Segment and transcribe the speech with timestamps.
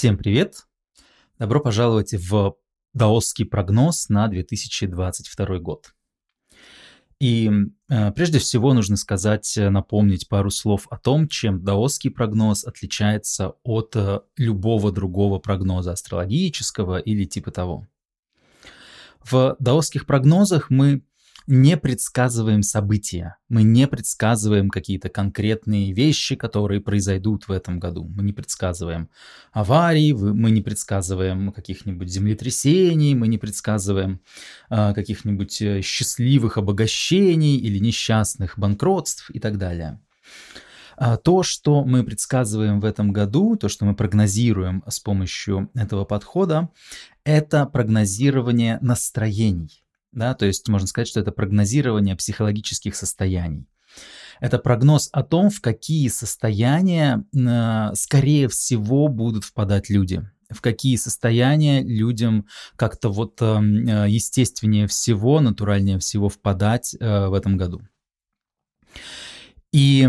[0.00, 0.66] Всем привет!
[1.38, 2.56] Добро пожаловать в
[2.94, 5.92] даосский прогноз на 2022 год.
[7.20, 7.50] И
[7.90, 13.52] э, прежде всего нужно сказать, э, напомнить пару слов о том, чем даосский прогноз отличается
[13.62, 17.86] от э, любого другого прогноза астрологического или типа того.
[19.22, 21.04] В даосских прогнозах мы
[21.50, 28.04] не предсказываем события, мы не предсказываем какие-то конкретные вещи, которые произойдут в этом году.
[28.04, 29.10] Мы не предсказываем
[29.52, 34.20] аварий, мы не предсказываем каких-нибудь землетрясений, мы не предсказываем
[34.70, 40.00] э, каких-нибудь счастливых обогащений или несчастных банкротств и так далее.
[40.96, 46.04] А то, что мы предсказываем в этом году, то, что мы прогнозируем с помощью этого
[46.04, 46.68] подхода,
[47.24, 49.82] это прогнозирование настроений
[50.12, 53.66] да, то есть можно сказать, что это прогнозирование психологических состояний.
[54.40, 60.96] Это прогноз о том, в какие состояния, э, скорее всего, будут впадать люди, в какие
[60.96, 67.82] состояния людям как-то вот эм, э, естественнее всего, натуральнее всего впадать э, в этом году.
[69.72, 70.08] И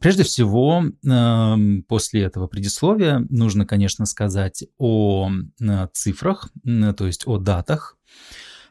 [0.00, 5.28] Прежде всего, эм, после этого предисловия нужно, конечно, сказать о
[5.92, 7.96] цифрах, то есть о датах,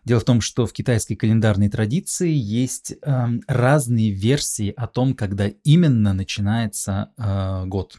[0.07, 5.49] Дело в том, что в китайской календарной традиции есть э, разные версии о том, когда
[5.65, 7.97] именно начинается э, год.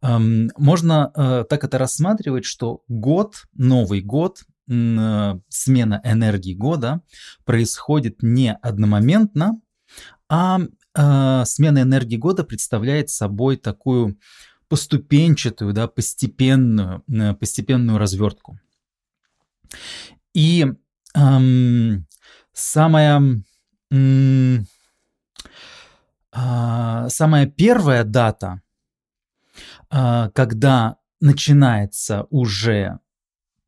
[0.00, 7.02] Эм, можно э, так это рассматривать, что год, Новый год, э, смена энергии года
[7.44, 9.60] происходит не одномоментно,
[10.30, 14.18] а э, смена энергии года представляет собой такую
[14.68, 18.58] поступенчатую, да, постепенную, э, постепенную развертку.
[20.32, 20.66] И
[21.16, 22.06] эм,
[22.52, 23.42] самая,
[23.90, 24.66] эм,
[26.32, 28.60] э, самая первая дата,
[29.90, 33.00] э, когда начинается уже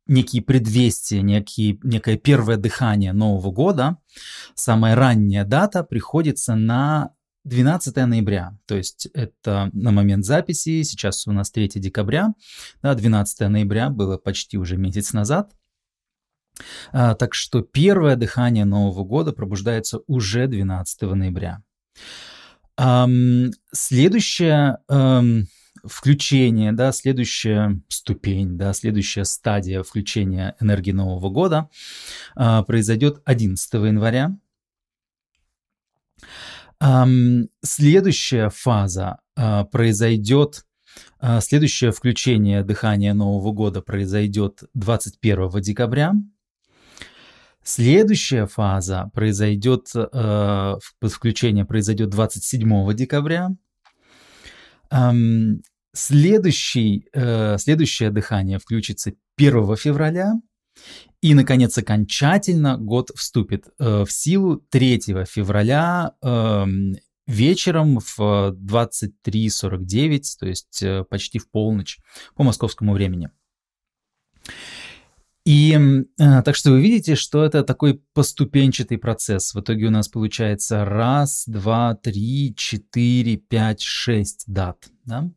[0.07, 3.97] некие предвестия, некие, некое первое дыхание Нового года,
[4.55, 7.13] самая ранняя дата приходится на
[7.45, 12.33] 12 ноября, то есть это на момент записи, сейчас у нас 3 декабря,
[12.81, 15.53] да, 12 ноября было почти уже месяц назад,
[16.91, 21.63] а, так что первое дыхание Нового года пробуждается уже 12 ноября.
[23.71, 24.77] Следующее
[25.83, 31.69] включение, да, следующая ступень, да, следующая стадия включения энергии Нового года
[32.35, 34.37] а, произойдет 11 января.
[37.61, 40.65] Следующая фаза а, произойдет
[41.41, 46.13] Следующее включение дыхания Нового года произойдет 21 декабря.
[47.69, 53.51] Следующая фаза произойдет, э, подключение произойдет 27 декабря.
[54.89, 55.61] Эм,
[55.93, 60.33] следующий, э, следующее дыхание включится 1 февраля.
[61.21, 66.65] И, наконец, окончательно год вступит э, в силу 3 февраля э,
[67.27, 71.99] вечером в 23.49, то есть э, почти в полночь
[72.33, 73.29] по московскому времени.
[75.49, 79.55] И э, так что вы видите, что это такой поступенчатый процесс.
[79.55, 84.77] В итоге у нас получается раз, два, три, четыре, пять, шесть дат.
[85.05, 85.31] Да?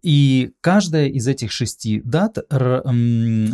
[0.00, 2.38] И каждая из этих шести дат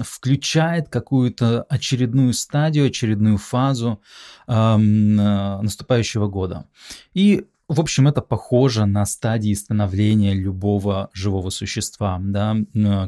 [0.04, 4.00] включает какую-то очередную стадию, очередную фазу
[4.46, 6.68] э, наступающего года.
[7.14, 12.18] И в общем, это похоже на стадии становления любого живого существа.
[12.20, 12.56] Да?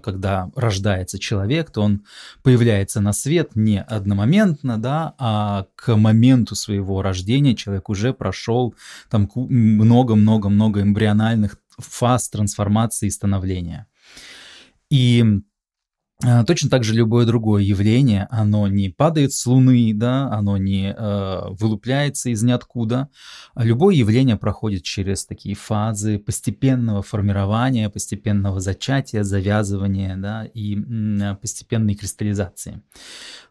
[0.03, 2.05] Когда рождается человек, то он
[2.43, 8.75] появляется на свет не одномоментно, да, а к моменту своего рождения человек уже прошел
[9.11, 13.87] там много-много-много эмбриональных фаз трансформации и становления.
[14.89, 15.22] И
[16.47, 21.41] точно так же любое другое явление, оно не падает с Луны, да, оно не э,
[21.51, 23.10] вылупляется из ниоткуда.
[23.54, 31.95] Любое явление проходит через такие фазы постепенного формирования, постепенного зачатия, завязывания да, и м, постепенной
[31.95, 32.83] кристаллизации.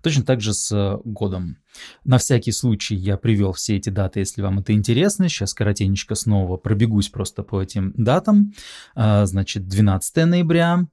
[0.01, 1.57] Точно так же с годом.
[2.03, 5.29] На всякий случай я привел все эти даты, если вам это интересно.
[5.29, 8.53] Сейчас коротенечко снова пробегусь просто по этим датам.
[8.95, 10.87] А, значит, 12 ноября,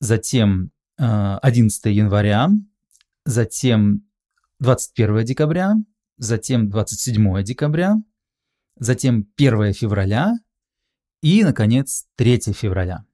[0.00, 2.50] затем 11 э, января,
[3.24, 4.04] затем
[4.58, 5.74] 21 декабря,
[6.18, 7.96] затем 27 декабря,
[8.76, 10.34] затем 1 февраля
[11.22, 13.04] и, наконец, 3 февраля.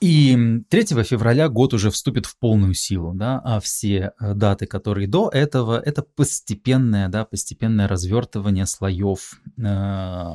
[0.00, 0.36] И
[0.68, 5.28] 3 февраля год уже вступит в полную силу, да, а все э, даты, которые до
[5.28, 10.34] этого, это постепенное, да, постепенное развертывание слоев э,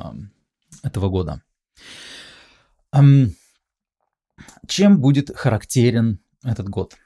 [0.82, 1.42] этого года.
[4.66, 6.96] Чем будет характерен этот год?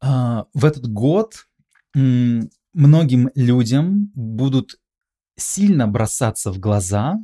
[0.00, 1.46] А, в этот год
[1.94, 4.78] многим людям будут
[5.36, 7.16] сильно бросаться в глаза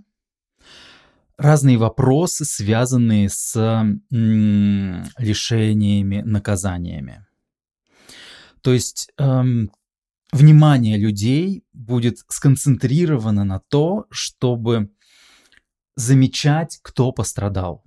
[1.37, 3.55] разные вопросы, связанные с
[4.11, 7.27] лишениями, наказаниями.
[8.63, 9.71] То есть эм,
[10.33, 14.91] внимание людей будет сконцентрировано на то, чтобы
[15.97, 17.85] замечать, кто пострадал.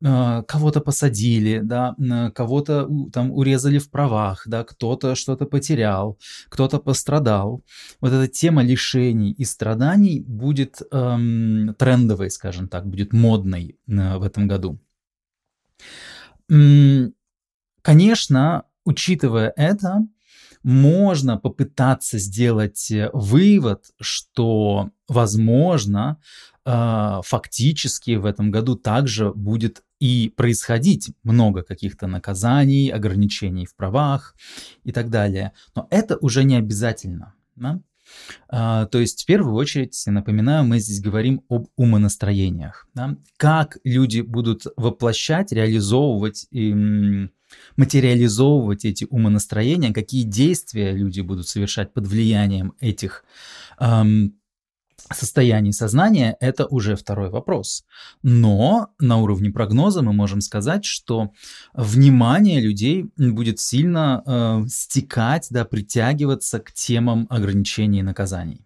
[0.00, 1.96] Э, кого-то посадили, да,
[2.32, 6.18] кого-то там урезали в правах, да, кто-то что-то потерял,
[6.48, 7.64] кто-то пострадал.
[8.00, 14.22] Вот эта тема лишений и страданий будет эм, трендовой, скажем так, будет модной э, в
[14.22, 14.78] этом году.
[17.82, 20.06] Конечно, учитывая это,
[20.62, 26.20] можно попытаться сделать э, вывод, что, возможно,
[26.64, 34.34] э, фактически в этом году также будет и происходить много каких-то наказаний, ограничений в правах
[34.84, 35.52] и так далее.
[35.74, 37.34] Но это уже не обязательно.
[37.56, 37.80] Да?
[38.48, 42.86] А, то есть, в первую очередь, напоминаю, мы здесь говорим об умонастроениях.
[42.94, 43.16] Да?
[43.36, 47.28] Как люди будут воплощать, реализовывать и
[47.76, 53.24] материализовывать эти умонастроения, какие действия люди будут совершать под влиянием этих
[53.80, 54.34] эм,
[55.12, 57.84] состояний сознания– это уже второй вопрос.
[58.22, 61.30] Но на уровне прогноза мы можем сказать, что
[61.74, 68.64] внимание людей будет сильно э, стекать, да, притягиваться к темам ограничений и наказаний.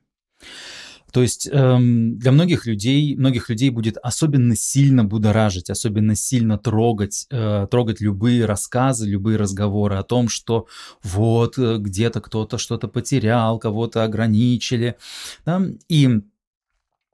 [1.12, 7.26] То есть эм, для многих людей, многих людей будет особенно сильно будоражить, особенно сильно трогать,
[7.30, 10.66] э, трогать любые рассказы, любые разговоры о том, что
[11.02, 14.96] вот э, где-то кто-то что-то потерял, кого-то ограничили.
[15.44, 15.62] Да?
[15.88, 16.22] И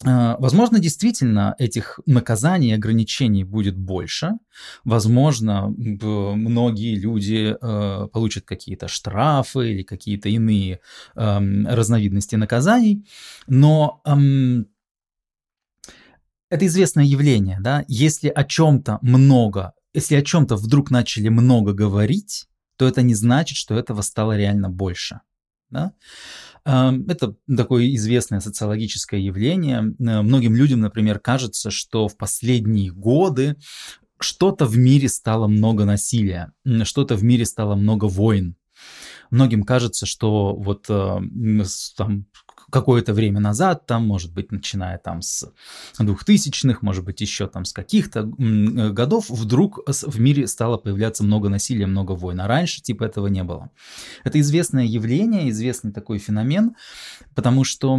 [0.05, 4.35] Возможно, действительно этих наказаний и ограничений будет больше.
[4.85, 10.81] Возможно, многие люди э, получат какие-то штрафы или какие-то иные
[11.17, 13.05] э, разновидности наказаний.
[13.49, 14.65] Но э,
[16.49, 17.85] это известное явление, да?
[17.89, 22.47] Если о чем-то много, если о чем-то вдруг начали много говорить,
[22.77, 25.21] то это не значит, что этого стало реально больше.
[25.71, 25.93] Да?
[26.65, 29.95] Это такое известное социологическое явление.
[29.99, 33.57] Многим людям, например, кажется, что в последние годы
[34.21, 36.53] что-то в мире стало много насилия,
[36.83, 38.57] что-то в мире стало много войн.
[39.31, 41.21] Многим кажется, что вот э,
[41.97, 42.27] там
[42.71, 45.51] какое-то время назад, там, может быть, начиная там с
[46.01, 51.49] 2000-х, может быть, еще там с каких-то э, годов, вдруг в мире стало появляться много
[51.49, 52.41] насилия, много войн.
[52.41, 53.71] А раньше типа этого не было.
[54.25, 56.75] Это известное явление, известный такой феномен,
[57.35, 57.99] потому что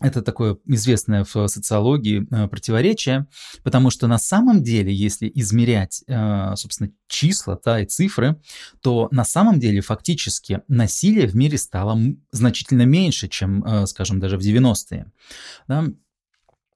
[0.00, 3.26] это такое известное в социологии э, противоречие,
[3.62, 8.40] потому что на самом деле, если измерять, э, собственно, числа да, и цифры,
[8.80, 11.98] то на самом деле фактически насилие в мире стало
[12.30, 15.10] значительно меньше, чем, э, скажем, даже в 90-е.
[15.68, 15.86] Да?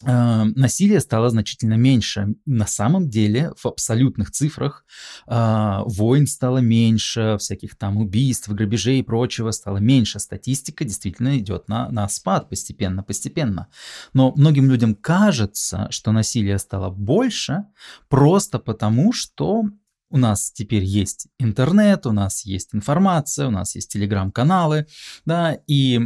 [0.05, 2.35] Э, насилие стало значительно меньше.
[2.47, 4.85] На самом деле, в абсолютных цифрах
[5.26, 10.19] э, войн стало меньше, всяких там убийств, грабежей и прочего стало меньше.
[10.19, 13.69] Статистика действительно идет на, на спад постепенно, постепенно.
[14.15, 17.67] Но многим людям кажется, что насилие стало больше
[18.08, 19.65] просто потому, что
[20.10, 24.86] у нас теперь есть интернет, у нас есть информация, у нас есть телеграм-каналы,
[25.24, 26.01] да, и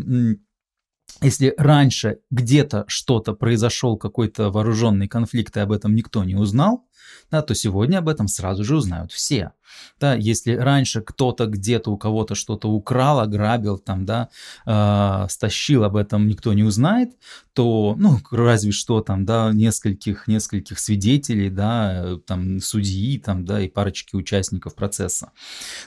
[1.25, 6.87] если раньше где-то что-то произошел, какой-то вооруженный конфликт, и об этом никто не узнал,
[7.31, 9.53] да, то сегодня об этом сразу же узнают все.
[10.01, 14.29] Да, если раньше кто-то где-то у кого-то что-то украл, ограбил, там, да,
[14.67, 17.13] э, стащил, об этом никто не узнает,
[17.55, 23.69] то, ну, разве что там, да, нескольких, нескольких свидетелей, да, там, судьи, там, да, и
[23.69, 25.33] парочки участников процесса,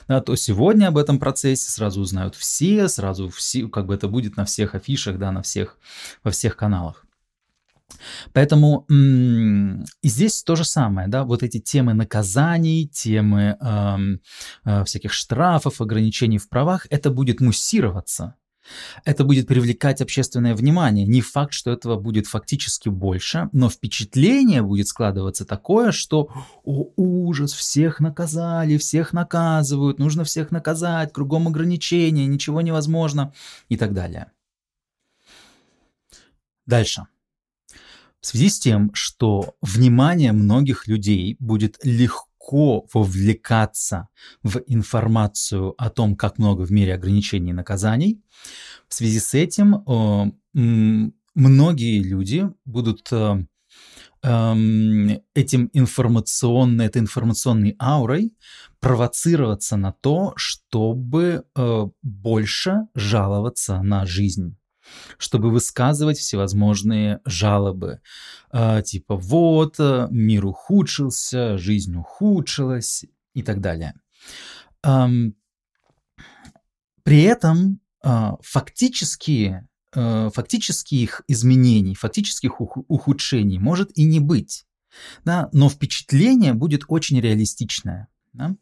[0.06, 4.36] да, то сегодня об этом процессе сразу узнают все, сразу все, как бы это будет
[4.36, 5.78] на всех афишах, да, на всех,
[6.24, 7.07] во всех каналах.
[8.32, 13.56] Поэтому и здесь то же самое, да, вот эти темы наказаний, темы
[14.64, 18.34] э, всяких штрафов, ограничений в правах, это будет муссироваться,
[19.04, 21.06] это будет привлекать общественное внимание.
[21.06, 26.30] Не факт, что этого будет фактически больше, но впечатление будет складываться такое, что
[26.64, 33.32] о, ужас, всех наказали, всех наказывают, нужно всех наказать, кругом ограничения, ничего невозможно
[33.68, 34.32] и так далее.
[36.66, 37.06] Дальше.
[38.20, 44.08] В связи с тем, что внимание многих людей будет легко вовлекаться
[44.42, 48.20] в информацию о том, как много в мире ограничений и наказаний,
[48.88, 53.44] в связи с этим э, многие люди будут э,
[54.22, 58.34] эм, этим информационной, этой информационной аурой
[58.80, 64.57] провоцироваться на то, чтобы э, больше жаловаться на жизнь
[65.18, 68.00] чтобы высказывать всевозможные жалобы.
[68.52, 73.04] Э, типа вот, э, мир ухудшился, жизнь ухудшилась
[73.34, 73.94] и так далее.
[77.02, 84.66] При этом э, фактически Э, фактических изменений, фактических ухудшений может и не быть.
[85.24, 85.48] Да?
[85.52, 88.08] Но впечатление будет очень реалистичное.
[88.32, 88.54] Да?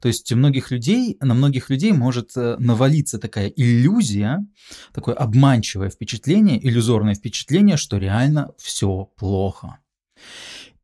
[0.00, 4.46] То есть у многих людей, на многих людей может э, навалиться такая иллюзия,
[4.92, 9.78] такое обманчивое впечатление, иллюзорное впечатление, что реально все плохо.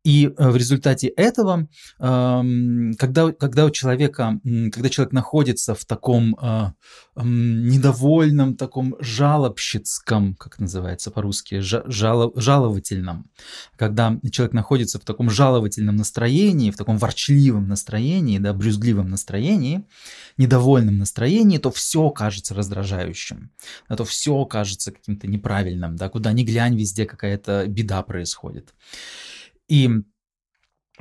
[0.04, 1.66] И э, в результате этого,
[1.98, 6.72] когда, когда у человека, когда человек находится в таком э,
[7.16, 13.30] недовольном, таком жалобщицком, как называется по-русски, жало, жаловательном,
[13.76, 19.84] когда человек находится в таком жаловательном настроении, в таком ворчливом настроении, да, брюзгливом настроении,
[20.36, 23.50] недовольном настроении, то все кажется раздражающим,
[23.88, 28.74] а то все кажется каким-то неправильным, да, куда ни глянь, везде какая-то беда происходит.
[29.68, 29.88] И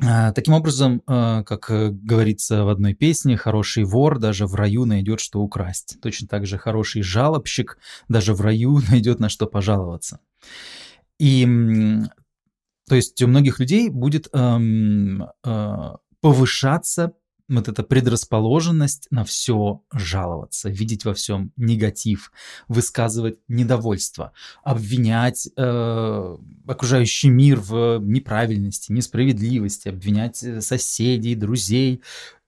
[0.01, 4.85] а, Таким образом, а, как э, говорится в одной песне, хороший вор даже в раю
[4.85, 5.97] найдет, что украсть.
[6.01, 7.77] Точно так же хороший жалобщик
[8.09, 10.19] даже в раю найдет, на что пожаловаться.
[11.19, 11.45] И
[12.87, 15.91] то есть у многих людей будет эм, э,
[16.21, 17.13] повышаться
[17.49, 22.31] вот эта предрасположенность на все жаловаться, видеть во всем негатив,
[22.67, 24.31] высказывать недовольство,
[24.63, 32.01] обвинять э, окружающий мир в неправильности, несправедливости, обвинять э, соседей, друзей,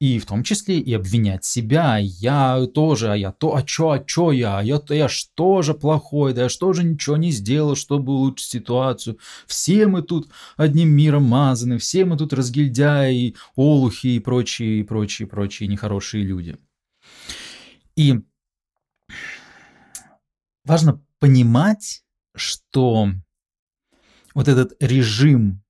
[0.05, 1.97] и в том числе и обвинять себя.
[1.97, 5.73] Я тоже, а я то, а чё, а чё я, а я, я что же
[5.73, 9.17] плохой, да я что же ничего не сделал, чтобы улучшить ситуацию.
[9.47, 15.27] Все мы тут одним миром мазаны, все мы тут разгильдяи, олухи и прочие, и прочие,
[15.27, 16.57] прочие нехорошие люди.
[17.95, 18.19] И
[20.65, 22.03] важно понимать,
[22.35, 23.09] что
[24.35, 25.63] вот этот режим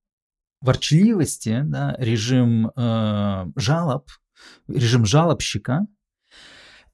[0.60, 4.10] ворчливости, да, режим э, жалоб,
[4.68, 5.88] режим жалобщика,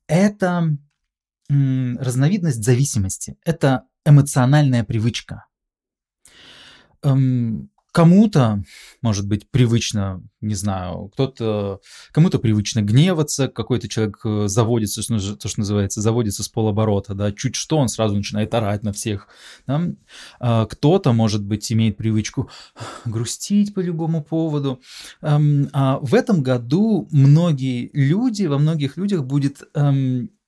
[0.07, 0.77] это
[1.49, 5.45] разновидность зависимости, это эмоциональная привычка.
[7.03, 8.63] Эм, Кому-то,
[9.01, 11.81] может быть, привычно, не знаю, кто-то,
[12.11, 17.55] кому-то привычно гневаться, какой-то человек э, заводится, то, что называется, заводится с полоборота, да, чуть
[17.55, 19.27] что, он сразу начинает орать на всех.
[19.67, 19.81] Да?
[20.39, 22.49] А кто-то, может быть, имеет привычку
[23.05, 24.79] грустить по любому поводу.
[25.21, 29.63] А в этом году многие люди, во многих людях будет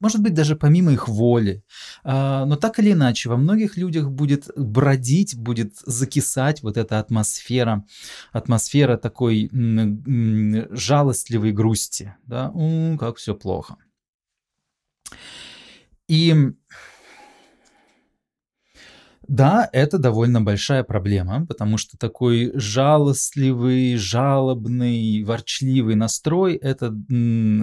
[0.04, 1.64] может быть, даже помимо их воли.
[2.04, 7.86] А, но так или иначе, во многих людях будет бродить, будет закисать вот эта атмосфера,
[8.34, 9.50] атмосфера такой
[10.72, 12.16] жалостливой грусти.
[12.28, 12.54] Да?
[13.00, 13.78] Как все плохо.
[16.10, 16.36] И
[19.28, 26.94] да, это довольно большая проблема, потому что такой жалостливый, жалобный, ворчливый настрой это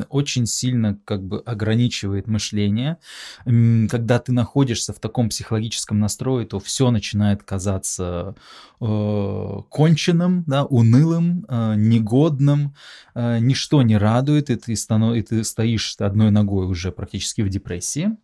[0.08, 2.96] очень сильно как бы ограничивает мышление.
[3.44, 8.34] Когда ты находишься в таком психологическом настрое, то все начинает казаться
[8.80, 12.74] э, конченным, да, унылым, э, негодным,
[13.14, 15.14] э, ничто не радует, и ты, станов...
[15.14, 18.16] и ты стоишь одной ногой уже практически в депрессии.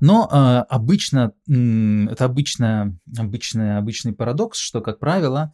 [0.00, 0.36] Но э,
[0.68, 5.52] обычно, э, это обычно, обычный, обычный парадокс, что, как правило,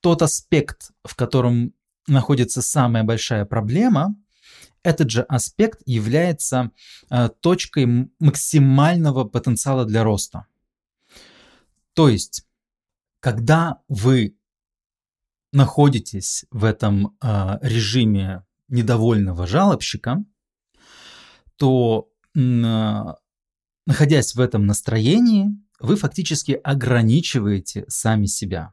[0.00, 1.74] тот аспект, в котором
[2.06, 4.14] находится самая большая проблема,
[4.82, 6.70] этот же аспект является
[7.10, 10.46] э, точкой максимального потенциала для роста.
[11.94, 12.46] То есть,
[13.20, 14.36] когда вы
[15.52, 20.24] находитесь в этом э, режиме недовольного жалобщика,
[21.56, 25.48] то находясь в этом настроении,
[25.80, 28.72] вы фактически ограничиваете сами себя.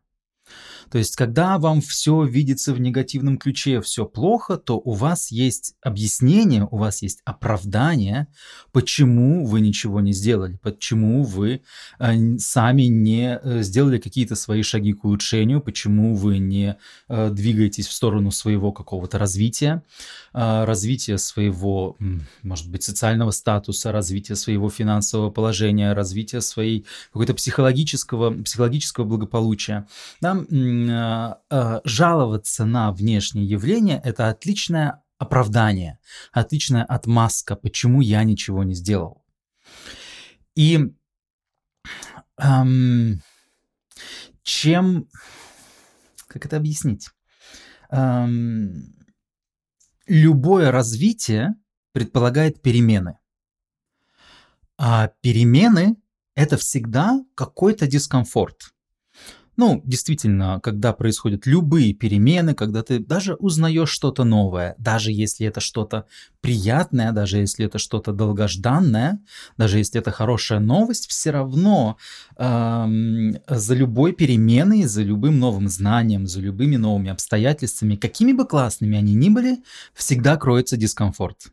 [0.94, 5.74] То есть, когда вам все видится в негативном ключе, все плохо, то у вас есть
[5.82, 8.28] объяснение, у вас есть оправдание,
[8.72, 11.62] почему вы ничего не сделали, почему вы
[11.98, 16.78] э, сами не э, сделали какие-то свои шаги к улучшению, почему вы не
[17.10, 19.82] э, двигаетесь в сторону своего какого-то развития,
[20.34, 21.98] развития своего,
[22.44, 29.88] может быть, социального статуса, развития своего финансового положения, развития своей какой-то психологического, психологического благополучия.
[30.22, 30.36] Да?
[30.90, 36.00] Э, жаловаться на внешние явления– это отличное оправдание,
[36.32, 39.24] отличная отмазка, почему я ничего не сделал.
[40.56, 40.80] И
[42.38, 43.22] эм,
[44.44, 45.08] чем...
[46.28, 47.10] Как это объяснить?
[47.90, 48.96] Эм,
[50.08, 51.56] любое развитие
[51.92, 53.18] предполагает перемены.
[54.78, 55.98] А перемены–
[56.36, 58.73] это всегда какой-то дискомфорт.
[59.56, 65.60] Ну, действительно, когда происходят любые перемены, когда ты даже узнаешь что-то новое, даже если это
[65.60, 66.06] что-то
[66.42, 69.20] приятное, даже если это что-то долгожданное,
[69.58, 71.98] даже если это хорошая новость, все равно
[72.38, 78.98] эм, за любой переменой, за любым новым знанием, за любыми новыми обстоятельствами, какими бы классными
[78.98, 79.60] они ни были,
[79.94, 81.52] всегда кроется дискомфорт.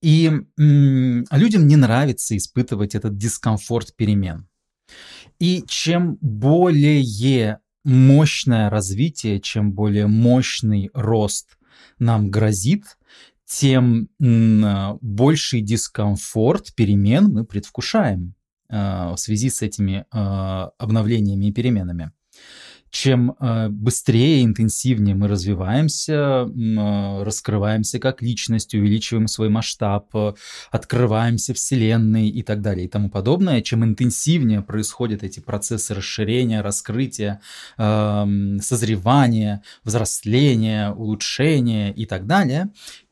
[0.00, 0.26] И
[0.58, 4.48] м, людям не нравится испытывать этот дискомфорт перемен.
[5.42, 11.58] И чем более мощное развитие, чем более мощный рост
[11.98, 12.96] нам грозит,
[13.44, 18.36] тем больший дискомфорт перемен мы предвкушаем
[18.68, 22.12] а, в связи с этими а, обновлениями и переменами
[22.92, 30.34] чем э, быстрее, интенсивнее мы развиваемся, э, раскрываемся как личность, увеличиваем свой масштаб, э,
[30.70, 37.40] открываемся Вселенной и так далее и тому подобное, чем интенсивнее происходят эти процессы расширения, раскрытия,
[37.78, 42.68] созревания, взросления, улучшения и так далее,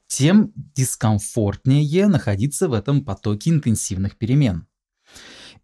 [0.07, 4.67] тем дискомфортнее находиться в этом потоке интенсивных перемен.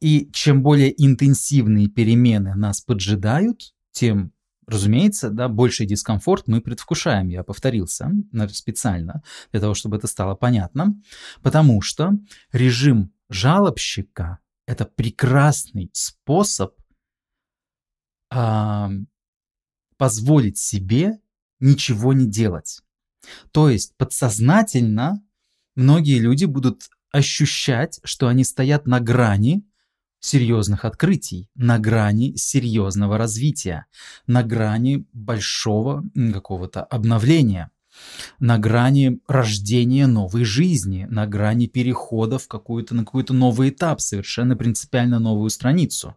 [0.01, 4.33] И чем более интенсивные перемены нас поджидают, тем
[4.67, 8.11] Разумеется, да, больший дискомфорт мы предвкушаем, я повторился
[8.53, 9.23] специально,
[9.53, 11.01] для того, чтобы это стало понятно,
[11.41, 12.15] потому что
[12.51, 16.75] режим жалобщика– это прекрасный способ
[18.29, 18.91] а,
[19.97, 21.21] позволить себе
[21.61, 22.83] ничего не делать.
[23.53, 25.23] То есть подсознательно
[25.77, 29.65] многие люди будут ощущать, что они стоят на грани
[30.27, 33.87] серьезных открытий, на грани серьезного развития,
[34.27, 37.71] на грани большого какого-то обновления
[38.39, 44.57] на грани рождения новой жизни, на грани перехода в какую-то, на какой-то новый этап, совершенно
[44.57, 46.17] принципиально новую страницу.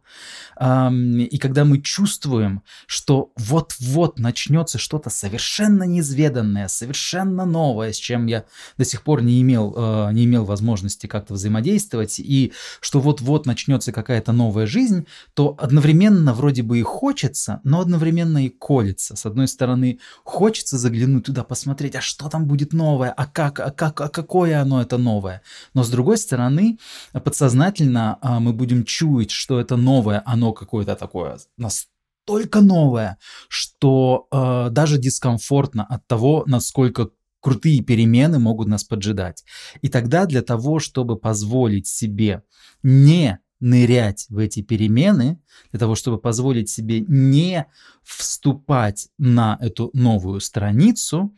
[0.59, 8.45] И когда мы чувствуем, что вот-вот начнется что-то совершенно неизведанное, совершенно новое, с чем я
[8.77, 13.91] до сих пор не имел, а, не имел возможности как-то взаимодействовать, и что вот-вот начнется
[13.91, 19.15] какая-то новая жизнь, то одновременно вроде бы и хочется, но одновременно и колется.
[19.15, 23.59] С одной стороны, хочется заглянуть туда, посмотреть, посмотреть, а что там будет новое, а как,
[23.59, 25.41] а как, а какое оно это новое.
[25.73, 26.77] Но с другой стороны,
[27.13, 33.17] подсознательно а, мы будем чуять, что это новое, оно какое-то такое настолько новое,
[33.49, 37.09] что а, даже дискомфортно от того, насколько
[37.41, 39.43] крутые перемены могут нас поджидать.
[39.83, 42.41] И тогда для того, чтобы позволить себе
[42.83, 45.39] не нырять в эти перемены,
[45.71, 47.65] для того, чтобы позволить себе не
[48.03, 51.35] вступать на эту новую страницу,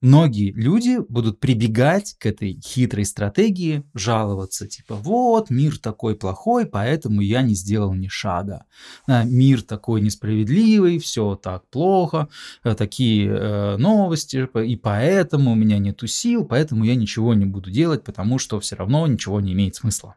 [0.00, 7.20] многие люди будут прибегать к этой хитрой стратегии, жаловаться, типа, вот, мир такой плохой, поэтому
[7.20, 8.64] я не сделал ни шага.
[9.06, 12.28] Мир такой несправедливый, все так плохо,
[12.64, 17.70] э, такие э, новости, и поэтому у меня нету сил, поэтому я ничего не буду
[17.70, 20.16] делать, потому что все равно ничего не имеет смысла.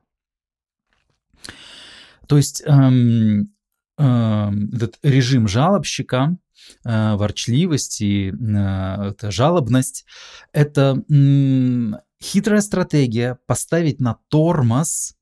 [2.28, 3.54] То есть эм,
[3.98, 6.38] эм, этот режим жалобщика,
[6.86, 10.06] э, ворчливость и э, это жалобность–
[10.54, 15.16] это э, хитрая стратегия поставить на тормоз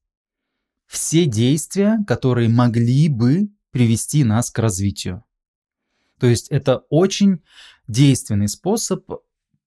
[0.88, 5.24] все действия, которые могли бы привести нас к развитию.
[6.20, 7.42] То есть это очень
[7.88, 9.10] действенный способ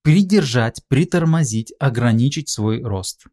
[0.03, 3.25] придержать, притормозить, ограничить свой рост.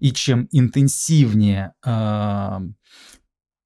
[0.00, 2.60] И чем интенсивнее э,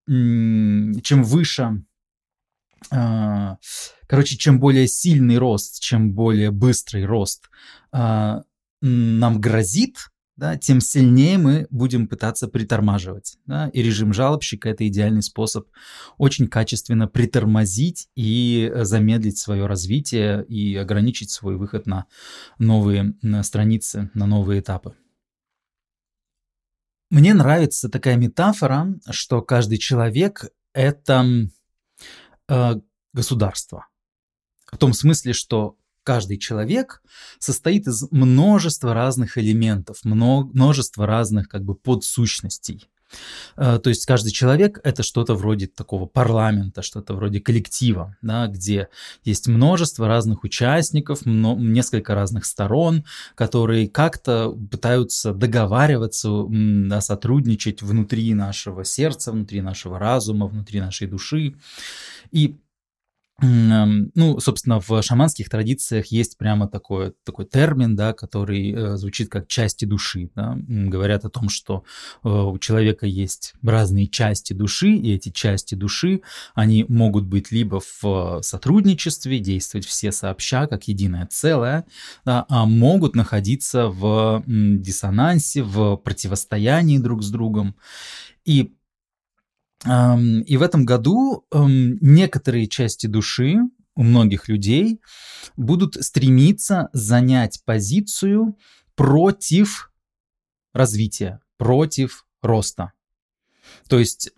[0.08, 1.82] чем выше,
[2.90, 3.58] а,
[4.06, 7.50] короче, чем более сильный рост, чем более быстрый рост
[7.92, 8.44] а,
[8.80, 13.38] нам грозит, да, тем сильнее мы будем пытаться притормаживать.
[13.46, 15.66] Да, и режим жалобщика– это идеальный способ
[16.16, 22.06] очень качественно притормозить и замедлить свое развитие и ограничить свой выход на
[22.58, 24.94] новые на страницы, на новые этапы.
[27.10, 30.44] Мне нравится такая метафора, что каждый человек–
[30.74, 31.24] это
[32.48, 32.74] э,
[33.14, 33.86] государство.
[34.70, 37.02] В том смысле, что каждый человек
[37.38, 42.88] состоит из множества разных элементов, множества разных как бы подсущностей.
[43.56, 48.88] Э, то есть каждый человек– это что-то вроде такого парламента, что-то вроде коллектива, да, где
[49.24, 58.84] есть множество разных участников, несколько разных сторон, которые как-то пытаются договариваться, да, сотрудничать внутри нашего
[58.84, 61.54] сердца, внутри нашего разума, внутри нашей души.
[62.30, 62.58] И
[63.40, 69.46] ну, собственно, в шаманских традициях есть прямо такой, такой термин, да, который э, звучит как
[69.46, 70.30] части души.
[70.34, 70.58] Да.
[70.66, 71.84] Говорят о том, что
[72.24, 76.22] э, у человека есть разные части души, и эти части души,
[76.54, 81.84] они могут быть либо в сотрудничестве, действовать все сообща, как единое целое,
[82.24, 87.76] да, а могут находиться в диссонансе, в противостоянии друг с другом.
[88.44, 88.72] И
[89.84, 93.58] и в этом году некоторые части души
[93.94, 95.00] у многих людей
[95.56, 98.56] будут стремиться занять позицию
[98.94, 99.92] против
[100.72, 102.92] развития, против роста.
[103.88, 104.30] То есть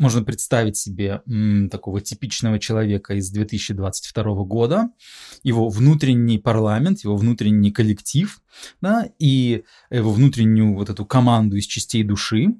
[0.00, 4.88] можно представить себе м, такого типичного человека из 2022 года,
[5.42, 8.40] его внутренний парламент, его внутренний коллектив,
[8.80, 12.54] да, и его внутреннюю вот эту команду из частей души,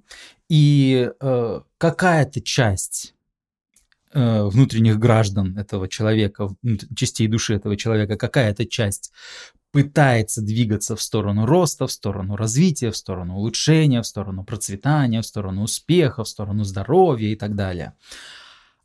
[0.50, 3.14] и э, какая-то часть
[4.12, 6.50] э, внутренних граждан этого человека,
[6.94, 9.12] частей души этого человека, какая-то часть
[9.72, 15.26] пытается двигаться в сторону роста, в сторону развития, в сторону улучшения, в сторону процветания, в
[15.26, 17.94] сторону успеха, в сторону здоровья и так далее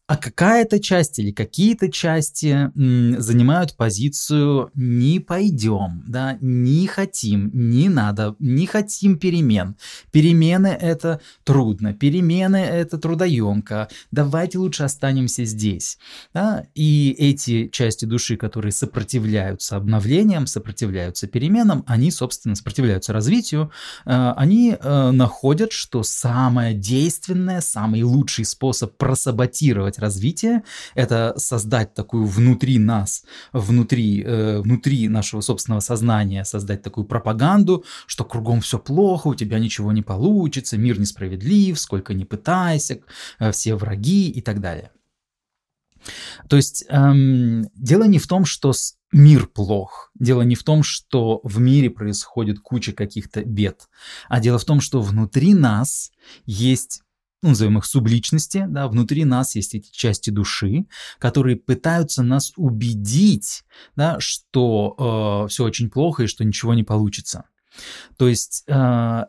[0.08, 7.90] а какая-то часть или какие-то части м, занимают позицию «не пойдем», да, «не хотим», «не
[7.90, 9.76] надо», «не хотим перемен».
[10.12, 15.98] Перемены— это трудно, перемены— это трудоемко, давайте лучше останемся здесь.
[16.36, 16.68] Да?
[16.76, 23.72] И эти части души, которые сопротивляются обновлениям, сопротивляются переменам, они, собственно, сопротивляются развитию,
[24.06, 30.64] э, они э, находят, что самое действенное, самый лучший способ просаботировать делать развитие,
[30.96, 38.24] это создать такую внутри нас, внутри, э, внутри нашего собственного сознания, создать такую пропаганду, что
[38.24, 43.00] кругом все плохо, у тебя ничего не получится, мир несправедлив, сколько ни пытайся,
[43.40, 44.90] э, все враги и так далее.
[46.50, 48.72] То есть эм, дело не в том, что
[49.12, 53.90] мир плох, дело не в том, что в мире происходит куча каких-то бед,
[54.30, 56.12] а дело в том, что внутри нас
[56.46, 57.02] есть
[57.46, 60.88] ну, назовем их субличности, да, внутри нас есть эти части души,
[61.20, 63.64] которые пытаются нас убедить,
[63.96, 67.44] да, что э, все очень плохо и что ничего не получится.
[68.18, 69.26] То есть э,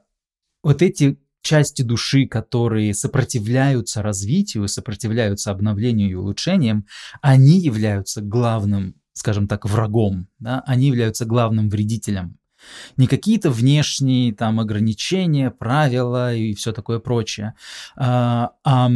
[0.63, 6.87] вот эти части души, которые сопротивляются развитию, сопротивляются обновлению и улучшениям,
[7.21, 10.63] они являются главным, скажем так, врагом, да?
[10.67, 12.39] они являются главным вредителем
[12.97, 17.55] не какие-то внешние там ограничения, правила и все такое прочее,
[17.97, 18.91] а, а,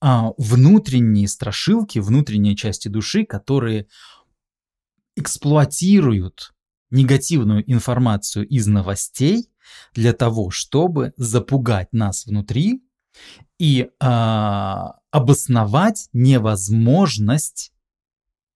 [0.00, 3.86] а внутренние страшилки, внутренние части души, которые
[5.16, 6.54] эксплуатируют
[6.90, 9.50] негативную информацию из новостей
[9.94, 12.82] для того, чтобы запугать нас внутри
[13.58, 17.72] и а, обосновать невозможность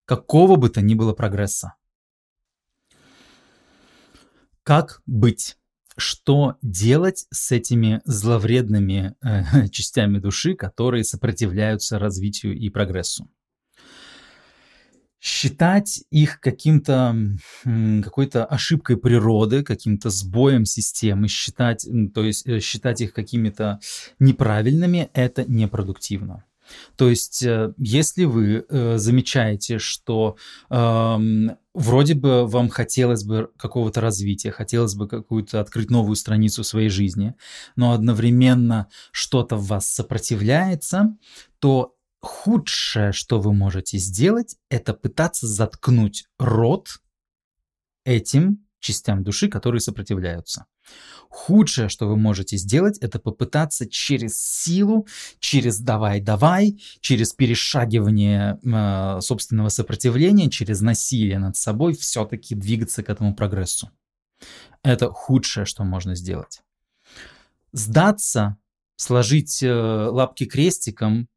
[0.07, 1.75] какого бы то ни было прогресса.
[4.65, 5.57] Как быть?
[5.97, 13.29] Что делать с этими зловредными э, частями души, которые сопротивляются развитию и прогрессу?
[15.21, 17.17] считать их каким-то
[17.65, 23.81] какой-то ошибкой природы, каким-то сбоем системы, считать, то есть э, считать их какими-то
[24.19, 26.45] неправильными, это непродуктивно.
[26.97, 30.37] То есть, э, если вы э, замечаете, что
[30.71, 31.17] э,
[31.75, 37.35] вроде бы вам хотелось бы какого-то развития, хотелось бы какую-то открыть новую страницу своей жизни,
[37.77, 41.17] но одновременно что-то в вас сопротивляется,
[41.59, 47.01] то худшее, что вы можете сделать, это пытаться заткнуть рот
[48.05, 50.67] этим частям души, которые сопротивляются.
[51.29, 55.07] Худшее, что вы можете сделать, это попытаться через силу,
[55.41, 63.35] через давай-давай, через перешагивание э, собственного сопротивления, через насилие над собой все-таки двигаться к этому
[63.35, 63.91] прогрессу.
[64.83, 66.63] Это худшее, что можно сделать.
[67.73, 68.59] Сдаться,
[68.97, 71.29] сложить э, лапки крестиком,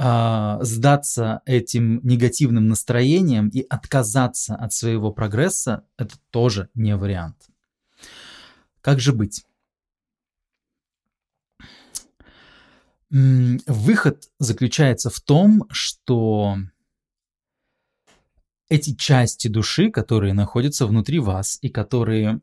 [0.00, 7.36] э, сдаться этим негативным настроением и отказаться от своего прогресса, это тоже не вариант.
[8.80, 9.44] Как же быть?
[13.10, 16.56] Выход заключается в том, что
[18.70, 22.40] эти части души, которые находятся внутри вас и которые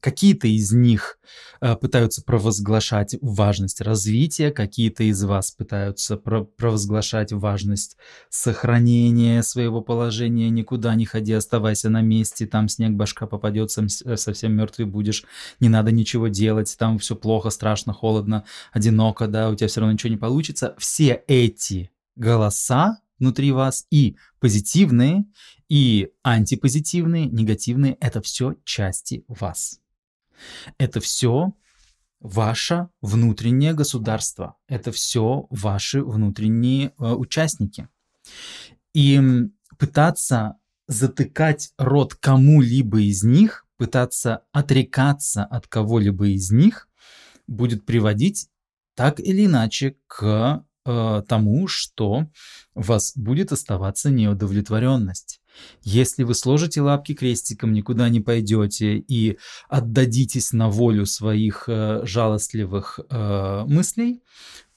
[0.00, 1.18] какие-то из них
[1.60, 7.96] э, пытаются провозглашать важность развития, какие-то из вас пытаются провозглашать важность
[8.28, 14.54] сохранения своего положения, никуда не ходи, оставайся на месте, там снег башка попадется, э, совсем
[14.54, 15.24] мертвый будешь,
[15.60, 19.92] не надо ничего делать, там все плохо, страшно, холодно, одиноко, да, у тебя все равно
[19.92, 20.74] ничего не получится.
[20.78, 25.24] Все эти голоса внутри вас, и позитивные,
[25.68, 29.80] и антипозитивные, негативные– это все части вас.
[30.78, 31.52] Это все
[32.20, 37.88] ваше внутреннее государство, это все ваши внутренние э, участники.
[38.94, 39.20] И
[39.78, 46.88] пытаться затыкать рот кому-либо из них, пытаться отрекаться от кого-либо из них,
[47.46, 48.48] будет приводить
[48.94, 52.26] так или иначе к э, тому, что
[52.74, 55.40] у вас будет оставаться неудовлетворенность.
[55.82, 63.00] Если вы сложите лапки крестиком, никуда не пойдете и отдадитесь на волю своих э, жалостливых
[63.10, 64.22] э, мыслей,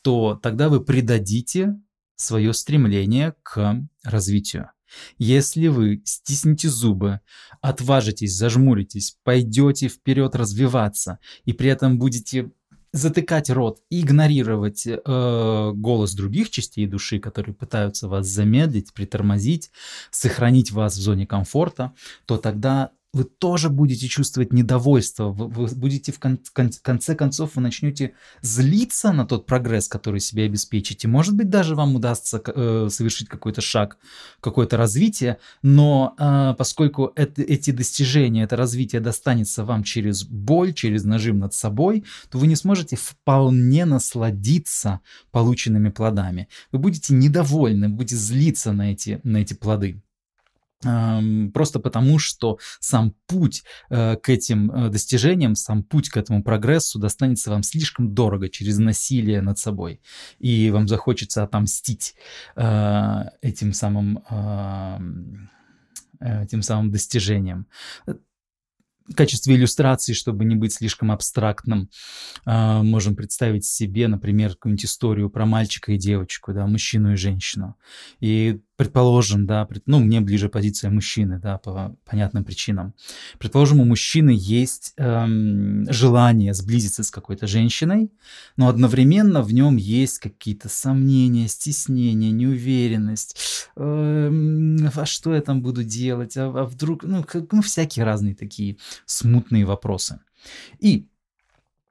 [0.01, 1.75] то тогда вы предадите
[2.15, 4.71] свое стремление к развитию.
[5.17, 7.21] Если вы стиснете зубы,
[7.61, 12.51] отважитесь, зажмуритесь, пойдете вперед развиваться и при этом будете
[12.93, 19.71] затыкать рот и игнорировать э, голос других частей души, которые пытаются вас замедлить, притормозить,
[20.09, 21.93] сохранить вас в зоне комфорта,
[22.25, 27.55] то тогда вы тоже будете чувствовать недовольство, вы, вы будете в кон- кон- конце концов,
[27.55, 31.09] вы начнете злиться на тот прогресс, который себе обеспечите.
[31.09, 33.97] Может быть, даже вам удастся э, совершить какой-то шаг,
[34.39, 41.03] какое-то развитие, но э, поскольку это, эти достижения, это развитие достанется вам через боль, через
[41.03, 46.47] нажим над собой, то вы не сможете вполне насладиться полученными плодами.
[46.71, 50.01] Вы будете недовольны, будете злиться на эти, на эти плоды
[50.81, 56.99] просто потому, что сам путь э, к этим э, достижениям, сам путь к этому прогрессу
[56.99, 60.01] достанется вам слишком дорого через насилие над собой.
[60.39, 62.15] И вам захочется отомстить
[62.55, 64.19] э, этим самым,
[66.19, 67.67] этим самым достижением
[69.07, 71.89] в качестве иллюстрации, чтобы не быть слишком абстрактным,
[72.45, 77.75] можем представить себе, например, какую-нибудь историю про мальчика и девочку, да, мужчину и женщину.
[78.19, 82.95] И предположим, да, ну, мне ближе позиция мужчины, да, по понятным причинам.
[83.37, 88.11] Предположим, у мужчины есть эм, желание сблизиться с какой-то женщиной,
[88.57, 93.69] но одновременно в нем есть какие-то сомнения, стеснения, неуверенность.
[93.75, 96.35] Эм, а что я там буду делать?
[96.35, 100.21] А, а вдруг, ну, как, ну, всякие разные такие смутные вопросы.
[100.79, 101.05] И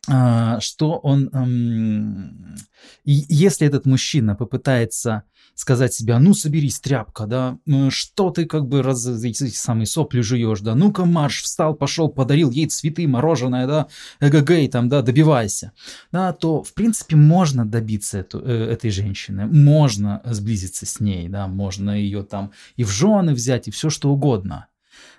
[0.07, 2.57] что он, эм,
[3.05, 5.25] если этот мужчина попытается
[5.61, 7.59] сказать себе, ну соберись, тряпка, да,
[7.91, 12.51] что ты как бы раз, эти самые сопли жуешь, да, ну-ка марш, встал, пошел, подарил
[12.51, 13.87] ей цветы, мороженое, да,
[14.21, 15.73] эгэгэй, там, да, добивайся,
[16.13, 21.47] да, то, в принципе, можно добиться эту, э, этой женщины, можно сблизиться с ней, да,
[21.47, 24.67] можно ее там и в жены взять, и все что угодно.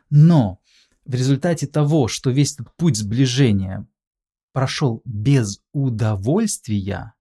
[0.10, 0.60] Но
[1.06, 3.86] в результате того, что весь этот путь сближения
[4.52, 7.14] прошел без удовольствия,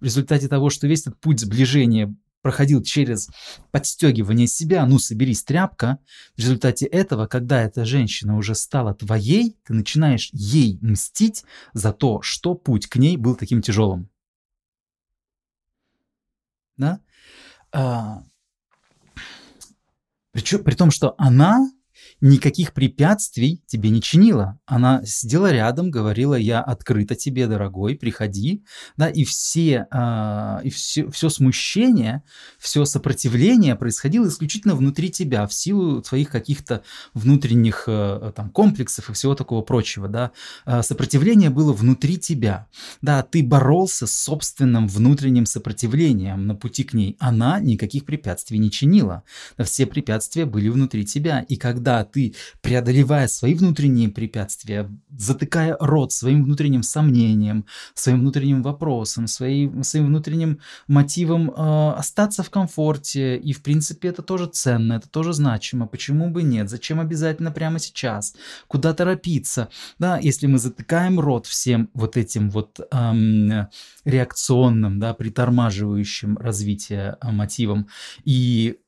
[0.00, 3.28] в результате того, что весь этот путь сближения проходил через
[3.70, 5.98] подстегивание себя, ну соберись, тряпка,
[6.36, 12.22] в результате этого, когда эта женщина уже стала твоей, ты начинаешь ей мстить за то,
[12.22, 14.08] что путь к ней был таким тяжелым.
[16.76, 17.00] Да?
[17.72, 18.24] А,
[20.32, 21.70] причем, при том, что она
[22.20, 24.58] никаких препятствий тебе не чинила.
[24.66, 28.62] Она сидела рядом, говорила, я открыта тебе, дорогой, приходи.
[28.96, 32.22] Да, и все, э, и все, все смущение,
[32.58, 36.82] все сопротивление происходило исключительно внутри тебя, в силу твоих каких-то
[37.14, 40.08] внутренних э, там, комплексов и всего такого прочего.
[40.08, 40.32] Да.
[40.66, 42.66] Э, сопротивление было внутри тебя.
[43.00, 47.16] Да, ты боролся с собственным внутренним сопротивлением на пути к ней.
[47.18, 49.22] Она никаких препятствий не чинила.
[49.56, 51.40] Да, все препятствия были внутри тебя.
[51.48, 59.26] И когда ты, преодолевая свои внутренние препятствия, затыкая рот своим внутренним сомнением, своим внутренним вопросом,
[59.26, 65.08] своим, своим внутренним мотивом э, остаться в комфорте, и в принципе это тоже ценно, это
[65.08, 68.34] тоже значимо, почему бы нет, зачем обязательно прямо сейчас,
[68.66, 69.68] куда торопиться,
[69.98, 73.68] да, если мы затыкаем рот всем вот этим вот эм,
[74.04, 77.88] реакционным, да, притормаживающим развитие э, мотивом,
[78.24, 78.78] и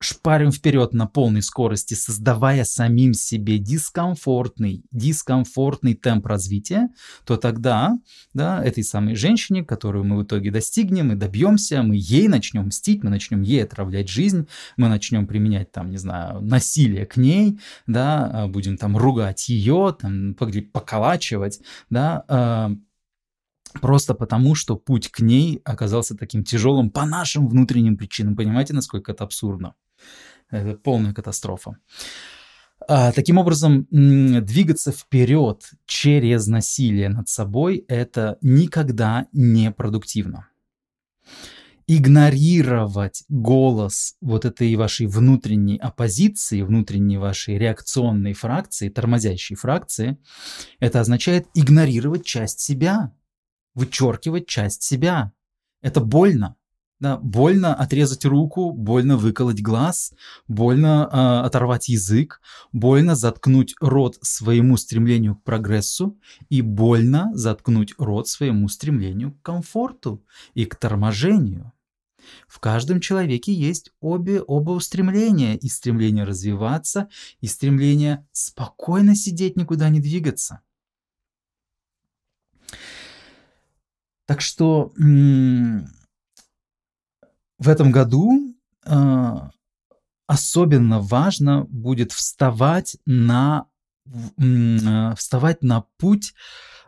[0.00, 6.90] шпарим вперед на полной скорости, создавая самим себе дискомфортный, дискомфортный темп развития,
[7.24, 7.98] то тогда
[8.32, 13.02] да, этой самой женщине, которую мы в итоге достигнем и добьемся, мы ей начнем мстить,
[13.02, 18.30] мы начнем ей отравлять жизнь, мы начнем применять там, не знаю, насилие к ней, да,
[18.32, 20.34] а, будем там ругать ее, там,
[20.72, 22.72] поколачивать, да, а,
[23.82, 28.34] Просто потому, что путь к ней оказался таким тяжелым по нашим внутренним причинам.
[28.34, 29.74] Понимаете, насколько это абсурдно?
[30.50, 31.76] Это полная катастрофа.
[32.86, 40.48] А, таким образом, двигаться вперед через насилие над собой– это никогда не продуктивно.
[41.86, 50.18] Игнорировать голос вот этой вашей внутренней оппозиции, внутренней вашей реакционной фракции, тормозящей фракции,
[50.80, 53.12] это означает игнорировать часть себя,
[53.74, 55.32] вычеркивать часть себя.
[55.80, 56.56] Это больно.
[57.00, 60.12] Да, больно отрезать руку, больно выколоть глаз,
[60.48, 62.40] больно э, оторвать язык,
[62.72, 70.24] больно заткнуть рот своему стремлению к прогрессу и больно заткнуть рот своему стремлению к комфорту
[70.54, 71.72] и к торможению.
[72.48, 77.08] В каждом человеке есть обе, оба устремления, и стремление развиваться,
[77.40, 80.62] и стремление спокойно сидеть, никуда не двигаться.
[84.26, 84.92] Так что
[87.58, 89.34] в этом году э,
[90.26, 93.66] особенно важно будет вставать на,
[94.06, 96.34] э, вставать на путь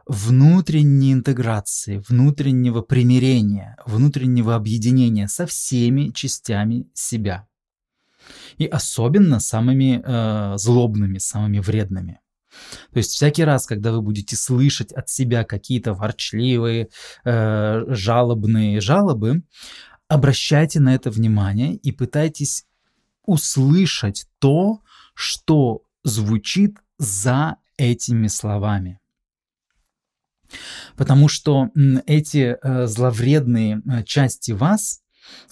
[0.06, 7.46] внутренней интеграции, внутреннего примирения, внутреннего объединения со всеми частями себя.
[8.59, 12.20] И особенно самыми э, злобными, самыми вредными.
[12.92, 16.88] То есть всякий раз, когда вы будете слышать от себя какие-то ворчливые,
[17.24, 19.42] э, жалобные жалобы,
[20.11, 22.66] обращайте на это внимание и пытайтесь
[23.25, 24.81] услышать то,
[25.14, 28.99] что звучит за этими словами.
[30.96, 31.70] Потому что
[32.07, 35.01] эти э, зловредные э, части вас,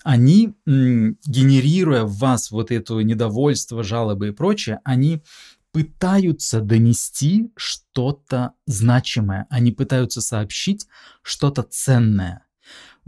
[0.03, 5.23] они, генерируя в вас вот это недовольство, жалобы и прочее, они
[5.71, 10.89] пытаются донести что-то значимое, они пытаются сообщить
[11.23, 12.48] что-то ценное.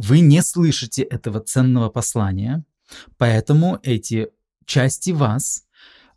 [0.03, 2.65] Вы не слышите этого ценного послания,
[3.19, 4.29] поэтому эти
[4.65, 5.65] части вас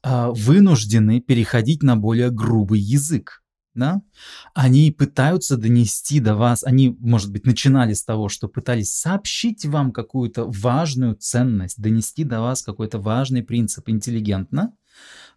[0.04, 3.44] э, вынуждены переходить на более грубый язык.
[3.76, 4.02] Да?
[4.54, 9.92] Они пытаются донести до вас, они, может быть, начинали с того, что пытались сообщить вам
[9.92, 14.74] какую-то важную ценность, донести до вас какой-то важный принцип интеллигентно,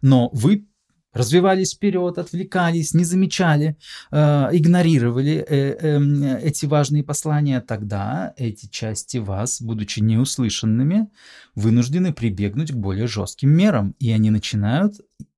[0.01, 0.67] но вы
[1.13, 3.77] развивались вперед, отвлекались, не замечали,
[4.11, 11.09] э, игнорировали э, э, эти важные послания, тогда эти части вас, будучи неуслышанными,
[11.55, 14.95] вынуждены прибегнуть к более жестким мерам, и они начинают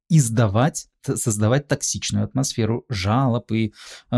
[0.10, 3.74] издавать, создавать токсичную атмосферу жалоб и,
[4.12, 4.16] э,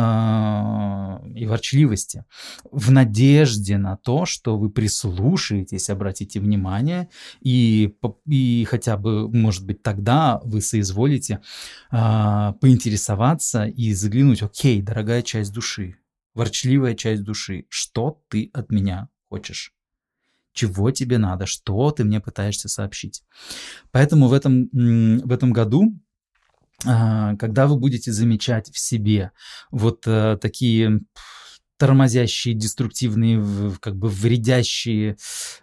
[1.35, 2.25] и ворчливости
[2.71, 7.09] в надежде на то, что вы прислушаетесь, обратите внимание
[7.41, 7.93] и,
[8.25, 11.41] и хотя бы, может быть, тогда вы соизволите
[11.91, 15.97] э, поинтересоваться и заглянуть, окей, дорогая часть души,
[16.33, 19.73] ворчливая часть души, что ты от меня хочешь?
[20.53, 23.23] чего тебе надо, что ты мне пытаешься сообщить.
[23.91, 25.97] Поэтому в этом, в этом году
[26.83, 29.31] когда вы будете замечать в себе
[29.71, 31.01] вот э, такие
[31.81, 35.17] тормозящие, деструктивные, как бы вредящие,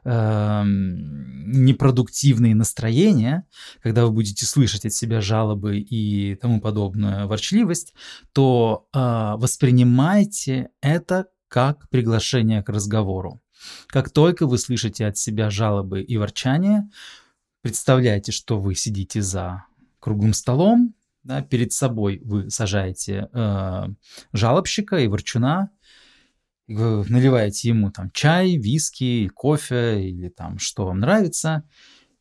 [0.05, 3.47] э, непродуктивные настроения,
[3.85, 7.95] когда вы будете слышать от себя жалобы и тому подобную ворчливость,
[8.33, 8.99] то э,
[9.37, 13.41] воспринимайте это как приглашение к разговору.
[13.87, 16.91] Как только вы слышите от себя жалобы и ворчания,
[17.63, 19.67] представляйте, что вы сидите за
[20.01, 23.87] круглым столом, да, перед собой вы сажаете э,
[24.33, 25.71] жалобщика и ворчуна,
[26.67, 31.65] вы наливаете ему там чай, виски, кофе или там что вам нравится,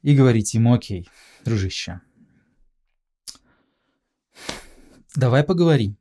[0.02, 1.10] и говорите ему, окей,
[1.44, 2.02] дружище,
[5.16, 5.98] давай поговорим.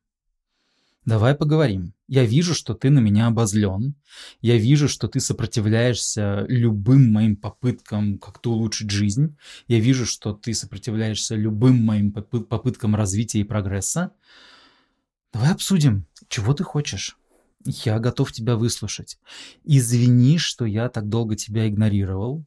[1.06, 1.94] Давай поговорим.
[2.08, 3.94] Я вижу, что ты на меня обозлен.
[4.40, 9.36] Я вижу, что ты сопротивляешься любым моим попыткам как-то улучшить жизнь.
[9.68, 14.10] Я вижу, что ты сопротивляешься любым моим попыткам развития и прогресса.
[15.32, 17.16] Давай обсудим, чего ты хочешь.
[17.64, 19.18] Я готов тебя выслушать.
[19.62, 22.44] Извини, что я так долго тебя игнорировал.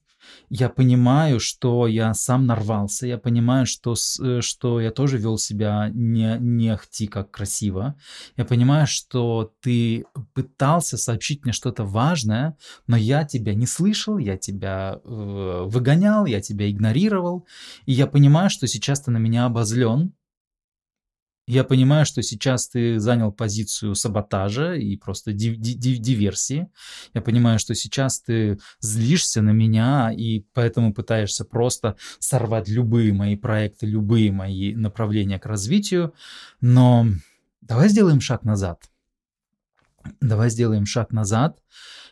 [0.50, 5.90] Я понимаю, что я сам нарвался, я понимаю, что, э, что я тоже вел себя
[5.94, 7.96] не, не ахти как красиво,
[8.38, 12.58] я понимаю, что ты пытался сообщить мне что-то важное,
[12.88, 17.46] но я тебя не слышал, я тебя э, выгонял, я тебя игнорировал,
[17.86, 20.14] и я понимаю, что сейчас ты на меня обозлен,
[21.50, 26.68] я понимаю, что сейчас ты занял позицию саботажа и просто див- див- диверсии.
[27.16, 33.36] Я понимаю, что сейчас ты злишься на меня и поэтому пытаешься просто сорвать любые мои
[33.36, 36.14] проекты, любые мои направления к развитию.
[36.62, 37.08] Но
[37.62, 38.84] давай сделаем шаг назад.
[40.22, 41.64] Давай сделаем шаг назад.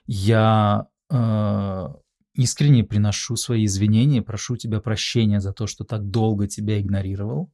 [0.07, 1.87] Я э,
[2.33, 7.51] искренне приношу свои извинения, прошу тебя прощения за то, что так долго тебя игнорировал.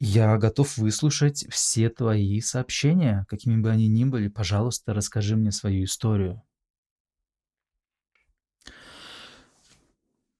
[0.00, 4.28] Я готов выслушать все твои сообщения, какими бы они ни были.
[4.28, 6.42] Пожалуйста, расскажи мне свою историю.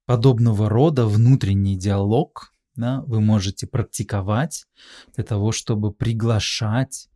[0.06, 4.66] Подобного рода внутренний диалог да, вы можете практиковать
[5.14, 7.08] для того, чтобы приглашать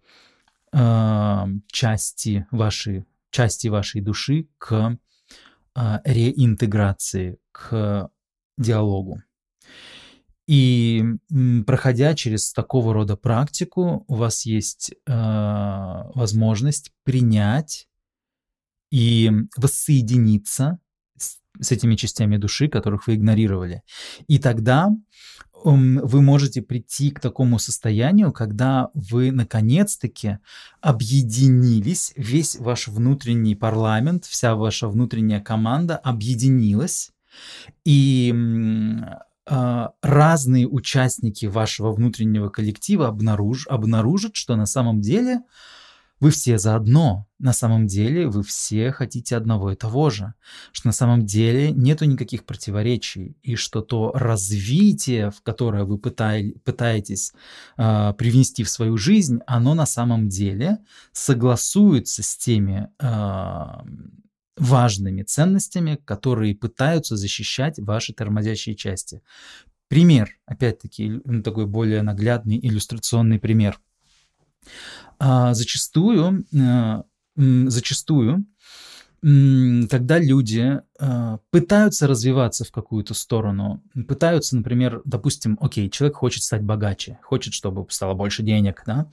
[0.72, 4.96] э, части, вашей, части вашей души к
[5.74, 8.10] э, реинтеграции, к
[8.56, 9.20] диалогу.
[10.48, 11.04] И
[11.66, 15.12] проходя через такого рода практику, у вас есть э,
[16.14, 17.86] возможность принять
[18.90, 20.78] и воссоединиться
[21.18, 23.82] с, с этими частями души, которых вы игнорировали.
[24.26, 24.88] И тогда
[25.64, 30.38] вы можете прийти к такому состоянию, когда вы наконец-таки
[30.80, 37.10] объединились, весь ваш внутренний парламент, вся ваша внутренняя команда объединилась,
[37.84, 38.32] и
[40.02, 45.40] разные участники вашего внутреннего коллектива обнаруж, обнаружат, что на самом деле
[46.20, 47.26] вы все заодно.
[47.38, 50.34] На самом деле вы все хотите одного и того же.
[50.72, 53.36] Что на самом деле нету никаких противоречий.
[53.42, 57.32] И что то развитие, в которое вы пытай, пытаетесь
[57.76, 60.78] э, привнести в свою жизнь, оно на самом деле
[61.12, 63.64] согласуется с теми э,
[64.58, 69.22] важными ценностями, которые пытаются защищать ваши тормозящие части.
[69.88, 73.80] Пример, опять-таки, такой более наглядный иллюстрационный пример.
[75.18, 77.04] А, зачастую, а,
[77.36, 78.44] зачастую
[79.20, 86.62] когда люди э, пытаются развиваться в какую-то сторону, пытаются, например, допустим, окей, человек хочет стать
[86.62, 89.10] богаче, хочет, чтобы стало больше денег, да,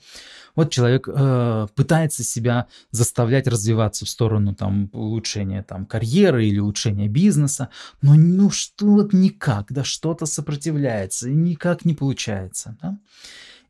[0.54, 7.08] вот человек э, пытается себя заставлять развиваться в сторону там улучшения там карьеры или улучшения
[7.08, 12.98] бизнеса, но ну что вот никак, да, что-то сопротивляется, никак не получается, да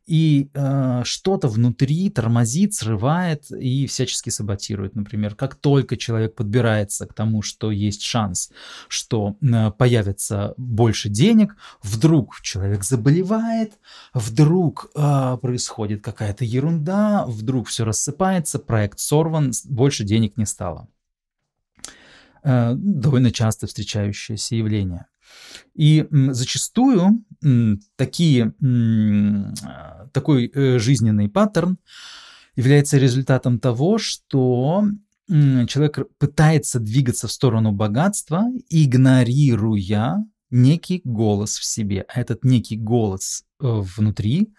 [0.07, 4.95] и э, что-то внутри тормозит, срывает и всячески саботирует.
[4.95, 8.49] Например, как только человек подбирается к тому, что есть шанс,
[8.87, 13.73] что э, появится больше денег, вдруг человек заболевает,
[14.13, 20.87] вдруг э, происходит какая-то ерунда, вдруг все рассыпается, проект сорван, больше денег не стало.
[22.43, 25.07] Э, довольно часто встречающееся явление.
[25.73, 27.23] И зачастую
[27.95, 28.53] такие,
[30.11, 31.77] такой э, жизненный паттерн
[32.55, 34.85] является результатом того, что
[35.27, 42.05] человек пытается двигаться в сторону богатства, игнорируя некий голос в себе.
[42.07, 44.53] А этот некий голос э, внутри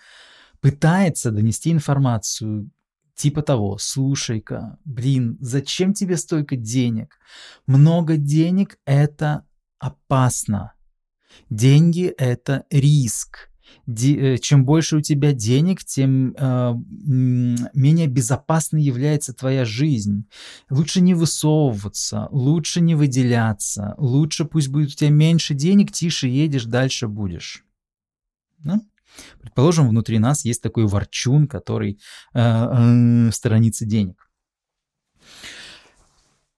[0.60, 2.70] пытается донести информацию
[3.14, 7.18] типа того, слушай-ка, блин, зачем тебе столько денег?
[7.66, 9.44] Много денег– это
[9.78, 10.72] опасно.
[11.50, 13.50] Деньги– это риск.
[13.86, 16.74] Э, чем больше у тебя денег, тем э,
[17.06, 20.26] менее безопасной является твоя жизнь.
[20.68, 26.64] Лучше не высовываться, лучше не выделяться, лучше пусть будет у тебя меньше денег, тише едешь,
[26.64, 27.64] дальше будешь.
[28.58, 28.80] Да?
[29.40, 31.98] Предположим, внутри нас есть такой ворчун, который
[32.34, 34.30] э, э, сторонится денег.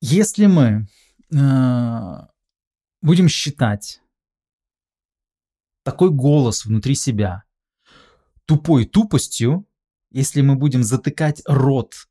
[0.00, 0.88] Если мы
[1.32, 2.26] э,
[3.02, 4.00] будем считать.
[5.82, 7.44] Такой голос внутри себя.
[8.44, 9.66] Тупой тупостью,
[10.10, 12.08] если мы будем затыкать рот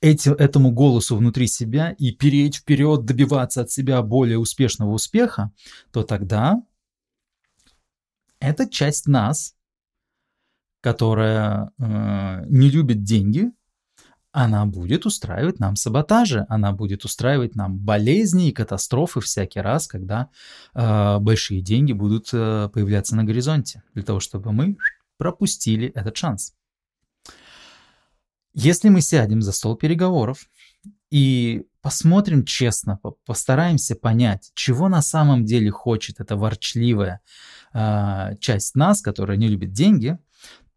[0.00, 5.52] эти, этому голосу внутри себя и переть вперед, добиваться от себя более успешного успеха,
[5.90, 6.62] то тогда
[8.40, 9.56] эта часть нас,
[10.80, 13.50] которая э, не любит деньги,
[14.38, 20.28] она будет устраивать нам саботажи, она будет устраивать нам болезни и катастрофы всякий раз, когда
[20.74, 24.76] э, большие деньги будут э, появляться на горизонте, для того, чтобы мы
[25.16, 26.52] пропустили этот шанс.
[28.52, 30.50] Если мы сядем за стол переговоров
[31.10, 37.22] и посмотрим честно, постараемся понять, чего на самом деле хочет эта ворчливая
[37.72, 40.18] э, часть нас, которая не любит деньги,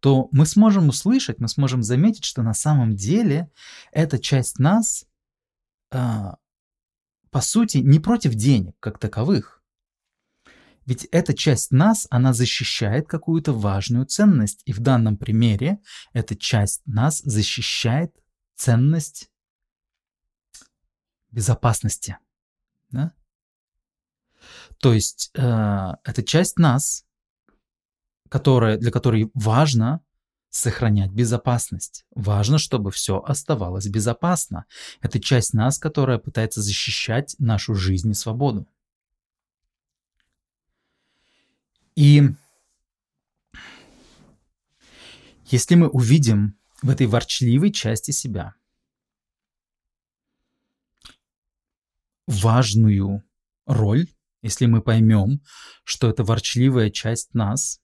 [0.00, 3.50] то мы сможем услышать, мы сможем заметить, что на самом деле
[3.92, 5.06] эта часть нас,
[5.92, 6.32] э,
[7.30, 9.62] по сути, не против денег как таковых.
[10.86, 14.62] Ведь эта часть нас, она защищает какую-то важную ценность.
[14.64, 15.78] И в данном примере
[16.12, 18.12] эта часть нас защищает
[18.56, 19.30] ценность
[21.30, 22.18] безопасности.
[22.90, 23.12] Да?
[24.78, 25.40] То есть э,
[26.04, 27.04] это часть нас,
[28.30, 30.00] которая, для которой важно
[30.48, 32.06] сохранять безопасность.
[32.14, 34.64] Важно, чтобы все оставалось безопасно.
[35.00, 38.66] Это часть нас, которая пытается защищать нашу жизнь и свободу.
[41.96, 42.22] И
[45.46, 48.54] если мы увидим в этой ворчливой части себя
[52.26, 53.24] важную
[53.66, 54.06] роль,
[54.42, 55.42] если мы поймем,
[55.84, 57.79] что это ворчливая часть нас,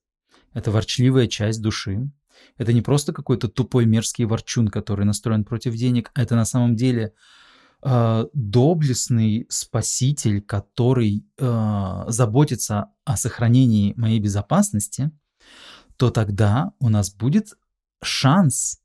[0.56, 2.10] это ворчливая часть души,
[2.56, 7.12] это не просто какой-то тупой мерзкий ворчун, который настроен против денег, это на самом деле
[7.82, 15.10] э, доблестный спаситель, который э, заботится о сохранении моей безопасности,
[15.98, 17.52] то тогда у нас будет
[18.02, 18.80] шанс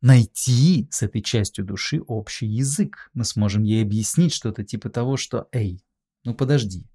[0.00, 3.10] найти с этой частью души общий язык.
[3.14, 5.84] Мы сможем ей объяснить что-то типа того, что «Эй,
[6.22, 6.86] ну подожди,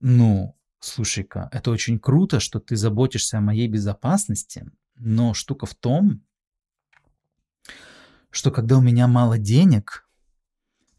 [0.00, 6.24] ну, слушай-ка, это очень круто, что ты заботишься о моей безопасности, но штука в том,
[8.30, 10.08] что когда у меня мало денег,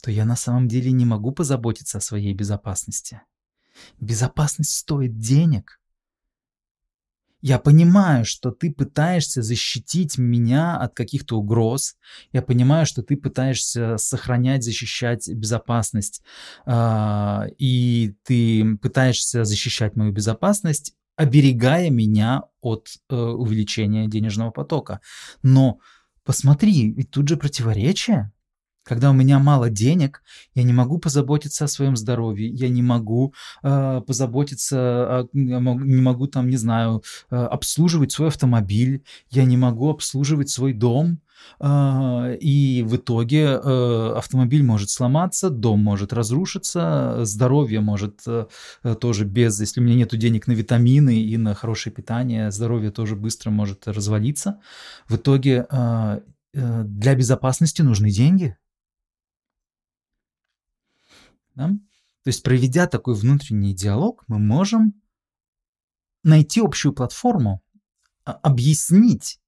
[0.01, 3.21] то я на самом деле не могу позаботиться о своей безопасности.
[3.99, 5.79] Безопасность стоит денег,
[7.43, 11.97] я понимаю, что ты пытаешься защитить меня от каких-то угроз.
[12.31, 16.23] Я понимаю, что ты пытаешься сохранять, защищать безопасность.
[16.65, 25.01] Э, и ты пытаешься защищать мою безопасность, оберегая меня от э, увеличения денежного потока.
[25.41, 25.79] Но
[26.23, 28.31] посмотри, ведь тут же противоречие.
[28.83, 30.21] Когда у меня мало денег,
[30.55, 34.77] я не могу позаботиться о своем здоровье, я не могу э, позаботиться,
[35.21, 40.73] о, не могу там, не знаю, э, обслуживать свой автомобиль, я не могу обслуживать свой
[40.73, 41.21] дом,
[41.61, 48.47] э, и в итоге э, автомобиль может сломаться, дом может разрушиться, здоровье может э,
[48.99, 53.15] тоже без, если у меня нет денег на витамины и на хорошее питание, здоровье тоже
[53.15, 54.59] быстро может развалиться.
[55.07, 56.19] В итоге э,
[56.53, 58.57] э для безопасности нужны деньги.
[61.55, 61.67] Да?
[61.67, 65.01] То есть, проведя такой внутренний диалог, мы можем
[66.23, 67.61] найти общую платформу,
[68.25, 69.39] а, объяснить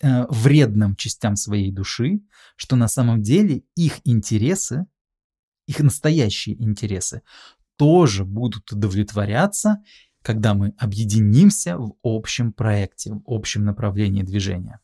[0.00, 2.20] э, вредным частям своей души,
[2.54, 4.86] что на самом деле их интересы,
[5.66, 7.22] их настоящие интересы,
[7.76, 9.82] тоже будут удовлетворяться
[10.22, 14.80] когда мы объединимся в общем проекте, в общем направлении движения.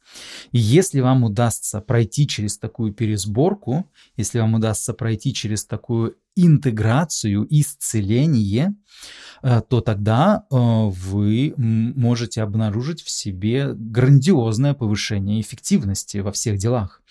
[0.52, 7.46] И если вам удастся пройти через такую пересборку, если вам удастся пройти через такую интеграцию,
[7.48, 8.74] исцеление,
[9.42, 17.02] э, то тогда э, вы можете обнаружить в себе грандиозное повышение эффективности во всех делах.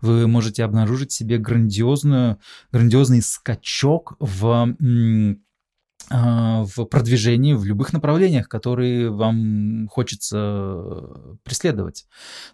[0.00, 2.38] Вы можете обнаружить в себе грандиозную,
[2.70, 4.76] грандиозный скачок в
[6.10, 10.84] а, в продвижении в любых направлениях, которые вам хочется
[11.42, 12.06] преследовать.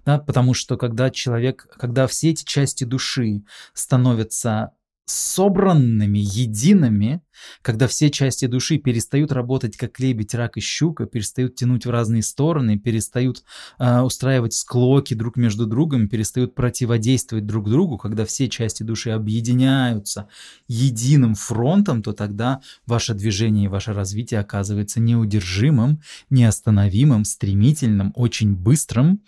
[0.04, 4.72] Да, потому что когда человек, когда все эти части души становятся
[5.10, 7.22] собранными, едиными,
[7.62, 12.22] когда все части души перестают работать как лебедь, рак и щука, перестают тянуть в разные
[12.22, 13.44] стороны, перестают
[13.78, 20.28] э, устраивать склоки друг между другом, перестают противодействовать друг другу, когда все части души объединяются
[20.66, 26.00] единым фронтом, то тогда ваше движение и ваше развитие оказывается неудержимым,
[26.30, 29.22] неостановимым, стремительным, очень быстрым.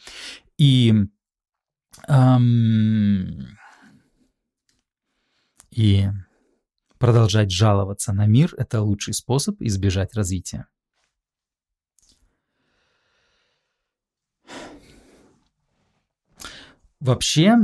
[0.59, 1.07] И
[2.09, 3.47] эм,
[5.81, 6.11] и
[6.99, 10.67] продолжать жаловаться на мир– это лучший способ избежать развития.
[17.01, 17.57] Вообще,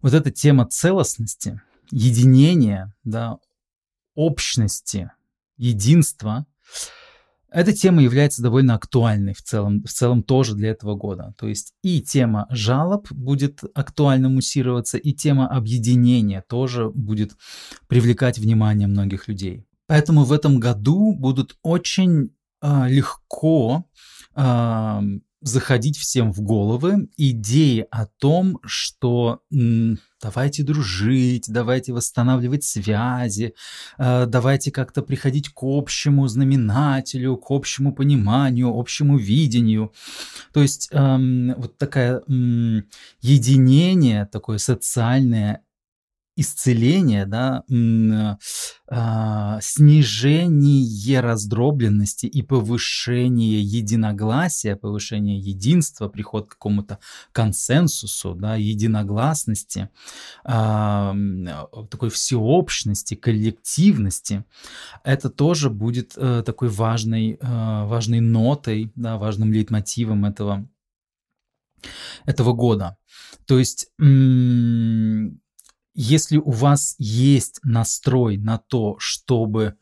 [0.00, 1.60] вот эта тема целостности,
[1.90, 3.38] единения, да,
[4.14, 5.10] общности,
[5.56, 6.46] единства–
[7.56, 11.32] эта тема является довольно актуальной в целом, в целом тоже для этого года.
[11.38, 17.32] То есть и тема жалоб будет актуально муссироваться, и тема объединения тоже будет
[17.88, 19.64] привлекать внимание многих людей.
[19.86, 22.30] Поэтому в этом году будут очень
[22.60, 23.86] э, легко
[24.34, 25.00] э,
[25.40, 33.54] заходить всем в головы идеи о том, что м, давайте дружить, давайте восстанавливать связи,
[33.98, 39.92] э, давайте как-то приходить к общему знаменателю, к общему пониманию, общему видению.
[40.52, 42.22] То есть эм, вот такое
[43.20, 45.62] единение, такое социальное
[46.36, 47.64] исцеление, да,
[48.88, 56.98] а, снижение раздробленности и повышение единогласия, повышение единства, приход к какому-то
[57.32, 59.88] консенсусу, да, единогласности,
[60.44, 61.16] а,
[61.90, 64.44] такой всеобщности, коллективности,
[65.04, 70.68] это тоже будет э, такой важной, важной нотой, да, важным лейтмотивом этого,
[72.26, 72.98] этого года.
[73.46, 73.88] То есть
[75.96, 79.76] если у вас есть настрой на то, чтобы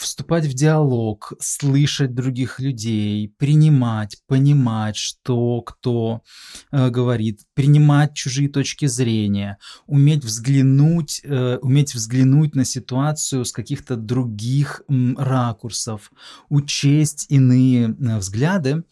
[0.00, 6.22] вступать в диалог, слышать других людей, принимать, понимать, что кто
[6.70, 13.96] э, говорит, принимать чужие точки зрения, уметь взглянуть, э, уметь взглянуть на ситуацию с каких-то
[13.96, 16.12] других м, ракурсов,
[16.48, 18.84] учесть иные э, взгляды,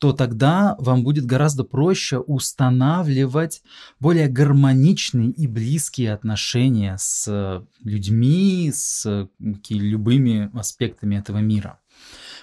[0.00, 3.62] то тогда вам будет гораздо проще устанавливать
[4.00, 9.28] более гармоничные и близкие отношения с людьми, с
[9.68, 11.79] любыми аспектами этого мира.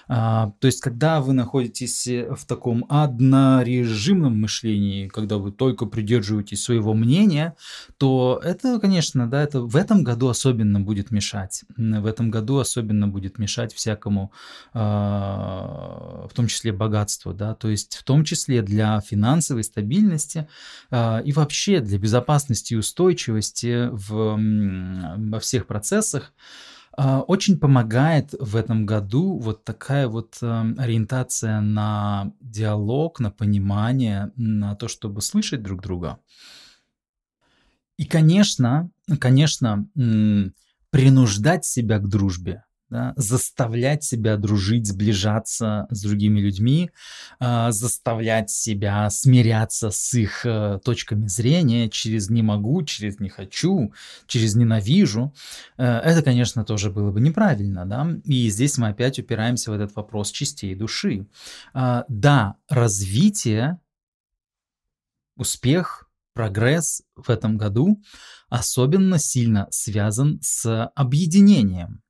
[0.08, 6.62] А, то есть, когда вы находитесь э, в таком однорежимном мышлении, когда вы только придерживаетесь
[6.62, 7.54] своего мнения,
[7.98, 11.64] то это, конечно, да, это в этом году особенно будет мешать.
[11.76, 14.32] В этом году особенно будет мешать всякому,
[14.72, 20.48] а, в том числе богатству, да, то есть в том числе для финансовой стабильности
[20.90, 24.38] а, и вообще для безопасности и устойчивости в,
[25.30, 26.32] во всех процессах.
[27.00, 34.32] А, очень помогает в этом году вот такая вот эм, ориентация на диалог, на понимание,
[34.34, 36.18] на то, чтобы слышать друг друга.
[37.98, 38.90] И, конечно,
[39.20, 39.86] конечно,
[40.90, 46.90] принуждать себя к дружбе да, заставлять себя дружить, сближаться с другими людьми,
[47.38, 53.92] э, заставлять себя смиряться с их э, точками зрения через «не могу», через «не хочу»,
[54.26, 55.34] через «ненавижу».
[55.76, 57.84] Э, это, конечно, тоже было бы неправильно.
[57.84, 58.08] Да?
[58.24, 61.26] И здесь мы опять упираемся в этот вопрос частей души.
[61.74, 63.78] Э, да, развитие,
[65.36, 68.00] успех, прогресс в этом году
[68.48, 72.00] особенно сильно связан с объединением–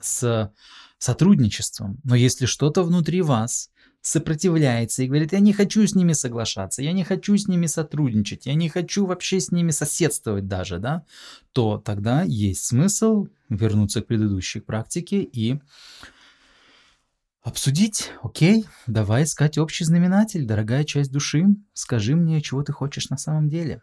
[0.00, 0.52] с
[0.98, 1.98] сотрудничеством.
[2.04, 3.70] Но если что-то внутри вас
[4.02, 8.46] сопротивляется и говорит, я не хочу с ними соглашаться, я не хочу с ними сотрудничать,
[8.46, 11.04] я не хочу вообще с ними соседствовать даже, да,
[11.52, 15.60] то тогда есть смысл вернуться к предыдущей практике и
[17.42, 23.18] обсудить, окей, давай искать общий знаменатель, дорогая часть души, скажи мне, чего ты хочешь на
[23.18, 23.82] самом деле.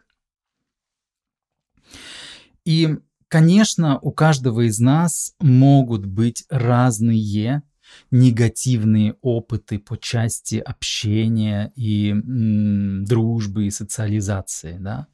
[2.64, 2.98] И
[3.30, 7.62] Конечно, у каждого из нас могут быть разные
[8.10, 14.76] негативные опыты по части общения и м, дружбы и социализации.
[14.78, 15.06] Да?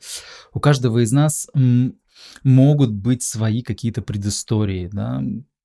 [0.53, 1.97] У каждого из нас м,
[2.45, 4.89] могут быть свои какие-то предыстории.
[4.93, 5.23] Да?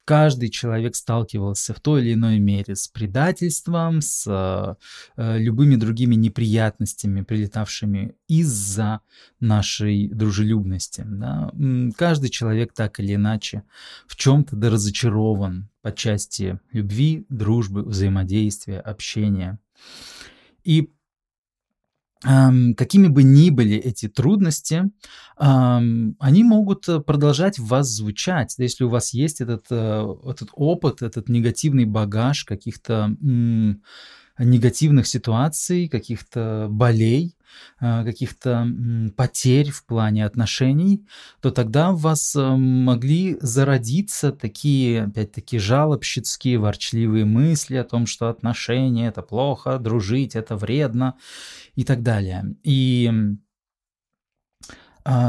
[0.10, 7.22] Каждый человек сталкивался в той или иной мере с предательством, с э, любыми другими неприятностями,
[7.22, 9.02] прилетавшими из-за
[9.40, 11.06] нашей дружелюбности.
[11.06, 11.52] Да?
[11.96, 13.62] Каждый человек так или иначе
[14.08, 14.72] в чем-то да
[15.84, 19.60] по части любви, дружбы, взаимодействия, общения.
[20.64, 20.92] И
[22.22, 24.92] какими бы ни были эти трудности,
[25.38, 28.56] они могут э, продолжать в вас звучать.
[28.58, 33.16] Если у вас есть этот, э, этот опыт, этот негативный багаж каких-то
[34.38, 37.38] негативных ситуаций, каких-то болей,
[37.80, 38.68] каких-то
[39.16, 41.06] потерь в плане отношений,
[41.42, 48.30] то тогда у вас э, могли зародиться такие, опять-таки, жалобщицкие, ворчливые мысли о том, что
[48.30, 51.16] отношения— это плохо, дружить— это вредно
[51.76, 52.56] и так далее.
[52.64, 53.12] И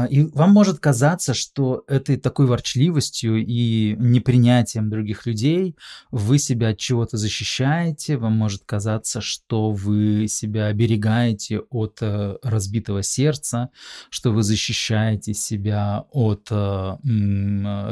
[0.09, 5.75] и вам может казаться, что этой такой ворчливостью и непринятием других людей
[6.11, 13.03] вы себя от чего-то защищаете, вам может казаться, что вы себя оберегаете от э, разбитого
[13.03, 13.69] сердца,
[14.09, 16.97] что вы защищаете себя от э,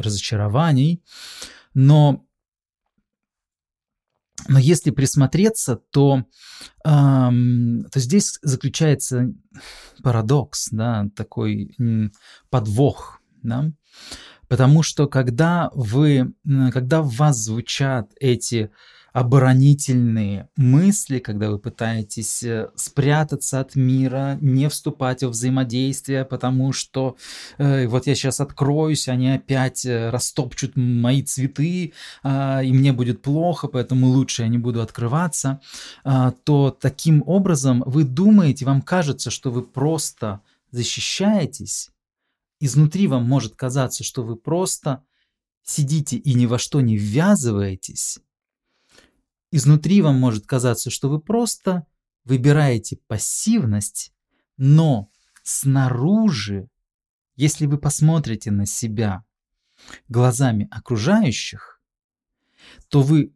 [0.01, 1.01] разочарований.
[1.73, 2.25] Но
[4.47, 6.23] но если присмотреться, то,
[6.85, 9.33] эм, то здесь заключается
[10.03, 11.75] парадокс, да, такой
[12.49, 13.71] подвох, да,
[14.47, 16.33] потому что когда вы,
[16.71, 18.71] когда в вас звучат эти
[19.19, 27.17] оборонительные мысли, когда вы пытаетесь э, спрятаться от мира, не вступать в взаимодействие, потому что
[27.57, 31.91] э, вот я сейчас откроюсь, они опять э, растопчут мои цветы,
[32.23, 35.59] э, и мне будет плохо, поэтому лучше я не буду открываться,
[36.05, 40.39] э, то таким образом вы думаете, вам кажется, что вы просто
[40.71, 41.89] защищаетесь,
[42.61, 45.03] изнутри вам может казаться, что вы просто
[45.61, 48.19] сидите и ни во что не ввязываетесь,
[49.51, 51.85] изнутри вам может казаться, что вы просто
[52.23, 54.13] выбираете пассивность,
[54.57, 55.09] но
[55.43, 56.69] снаружи,
[57.35, 59.23] если вы посмотрите на себя
[60.07, 61.81] глазами окружающих,
[62.89, 63.33] то вы,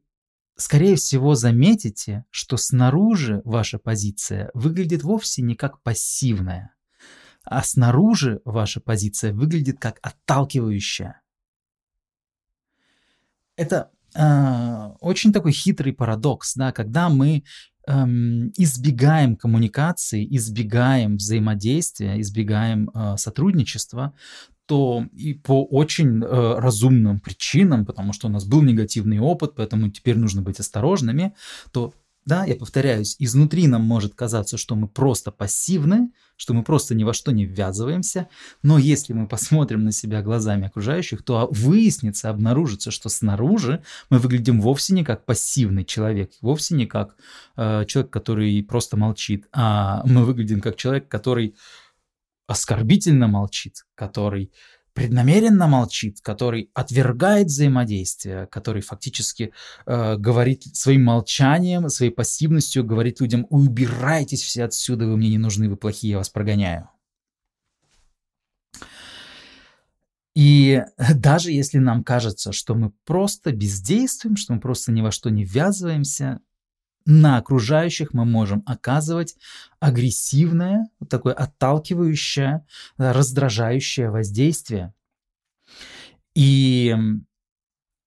[0.55, 6.75] скорее всего, заметите, что снаружи ваша позиция выглядит вовсе не как пассивная,
[7.43, 11.21] а снаружи ваша позиция выглядит как отталкивающая.
[13.55, 17.43] Это очень такой хитрый парадокс, да, когда мы
[17.87, 24.13] эм, избегаем коммуникации, избегаем взаимодействия, избегаем э, сотрудничества,
[24.65, 29.89] то и по очень э, разумным причинам, потому что у нас был негативный опыт, поэтому
[29.89, 31.35] теперь нужно быть осторожными,
[31.71, 31.93] то
[32.25, 37.03] да, я повторяюсь, изнутри нам может казаться, что мы просто пассивны, что мы просто ни
[37.03, 38.29] во что не ввязываемся,
[38.61, 44.61] но если мы посмотрим на себя глазами окружающих, то выяснится, обнаружится, что снаружи мы выглядим
[44.61, 47.15] вовсе не как пассивный человек, вовсе не как
[47.57, 51.55] э, человек, который просто молчит, а мы выглядим как человек, который
[52.47, 54.51] оскорбительно молчит, который
[54.93, 59.51] преднамеренно молчит, который отвергает взаимодействие, который фактически
[59.85, 65.69] э, говорит своим молчанием, своей пассивностью, говорит людям, убирайтесь все отсюда, вы мне не нужны,
[65.69, 66.89] вы плохие, я вас прогоняю.
[70.35, 70.83] И
[71.15, 75.43] даже если нам кажется, что мы просто бездействуем, что мы просто ни во что не
[75.43, 76.39] ввязываемся,
[77.05, 79.35] на окружающих мы можем оказывать
[79.79, 82.65] агрессивное, такое отталкивающее,
[82.97, 84.93] раздражающее воздействие.
[86.35, 86.95] И,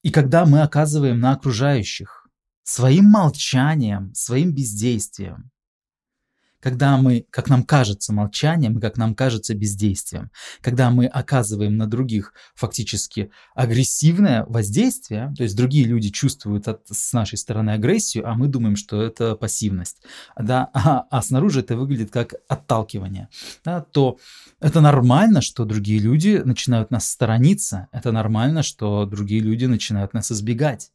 [0.03, 2.29] и когда мы оказываем на окружающих
[2.65, 5.51] своим молчанием, своим бездействием,
[6.67, 12.33] когда мы, как нам кажется, молчанием как нам кажется бездействием, когда мы оказываем на других
[12.57, 18.49] фактически агрессивное воздействие, то есть другие люди чувствуют от, с нашей стороны агрессию, а мы
[18.49, 20.03] думаем, что это пассивность,
[20.37, 23.29] да, а, а снаружи это выглядит как отталкивание,
[23.65, 24.19] да, то
[24.59, 30.33] это нормально, что другие люди начинают нас сторониться, это нормально, что другие люди начинают нас
[30.33, 30.91] избегать.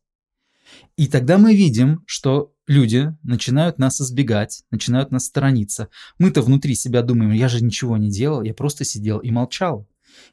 [0.97, 5.89] И тогда мы видим, что люди начинают нас избегать, начинают нас сторониться.
[6.19, 9.87] Мы-то внутри себя думаем, я же ничего не делал, я просто сидел и молчал.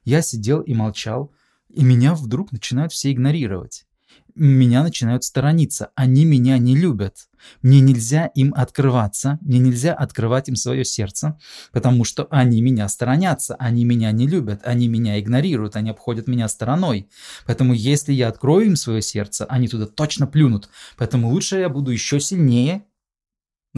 [0.04, 1.32] Я сидел и молчал,
[1.68, 3.87] и меня вдруг начинают все игнорировать
[4.38, 7.28] меня начинают сторониться, они меня не любят.
[7.62, 11.38] Мне нельзя им открываться, мне нельзя открывать им свое сердце,
[11.72, 16.48] потому что они меня сторонятся, они меня не любят, они меня игнорируют, они обходят меня
[16.48, 17.08] стороной.
[17.46, 20.68] Поэтому если я открою им свое сердце, они туда точно плюнут.
[20.96, 22.84] Поэтому лучше я буду еще сильнее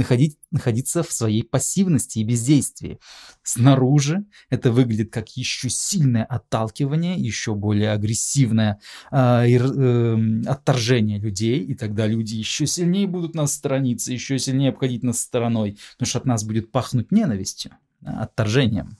[0.00, 2.98] находить, находиться в своей пассивности и бездействии.
[3.42, 8.80] Снаружи это выглядит как еще сильное отталкивание, еще более агрессивное
[9.12, 15.02] э, э, отторжение людей, и тогда люди еще сильнее будут нас сторониться, еще сильнее обходить
[15.02, 17.72] нас стороной, потому что от нас будет пахнуть ненавистью,
[18.02, 18.96] отторжением.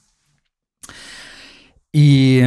[1.95, 2.47] И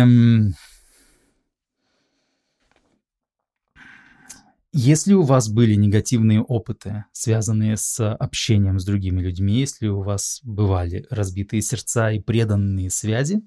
[4.76, 10.40] Если у вас были негативные опыты, связанные с общением с другими людьми, если у вас
[10.44, 13.44] бывали разбитые сердца и преданные связи,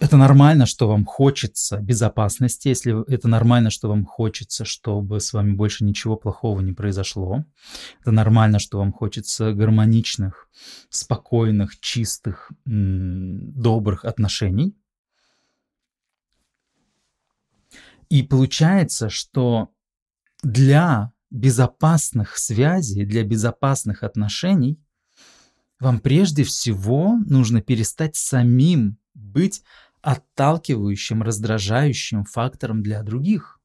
[0.00, 5.52] это нормально, что вам хочется безопасности, если это нормально, что вам хочется, чтобы с вами
[5.52, 7.44] больше ничего плохого не произошло.
[8.00, 10.48] Это нормально, что вам хочется гармоничных,
[10.88, 14.74] спокойных, чистых, добрых отношений.
[18.08, 19.72] И получается, что
[20.42, 24.80] для безопасных связей, для безопасных отношений
[25.80, 29.62] вам прежде всего нужно перестать самим быть
[30.00, 33.60] отталкивающим, раздражающим фактором для других.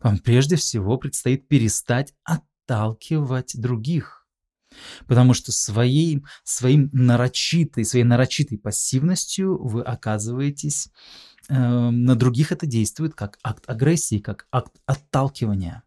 [0.00, 4.26] Вам прежде всего предстоит перестать отталкивать других.
[5.06, 10.90] Потому что своей, своим нарочитой, своей нарочитой пассивностью вы оказываетесь
[11.50, 15.82] на других это действует как акт агрессии, как акт отталкивания.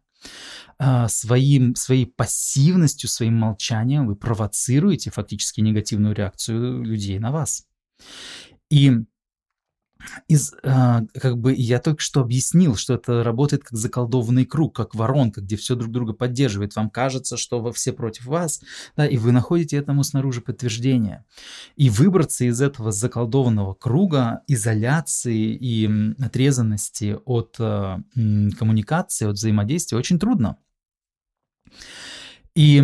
[0.78, 7.66] А, своим, своей пассивностью, своим молчанием вы провоцируете фактически негативную реакцию людей на вас.
[8.70, 8.92] И
[10.28, 14.94] из, а, как бы я только что объяснил, что это работает как заколдованный круг, как
[14.94, 16.76] воронка, где все друг друга поддерживает.
[16.76, 18.60] Вам кажется, что вы все против вас,
[18.96, 21.24] да, и вы находите этому снаружи подтверждение.
[21.76, 30.18] И выбраться из этого заколдованного круга изоляции и отрезанности от а, коммуникации, от взаимодействия очень
[30.18, 30.58] трудно.
[32.54, 32.80] И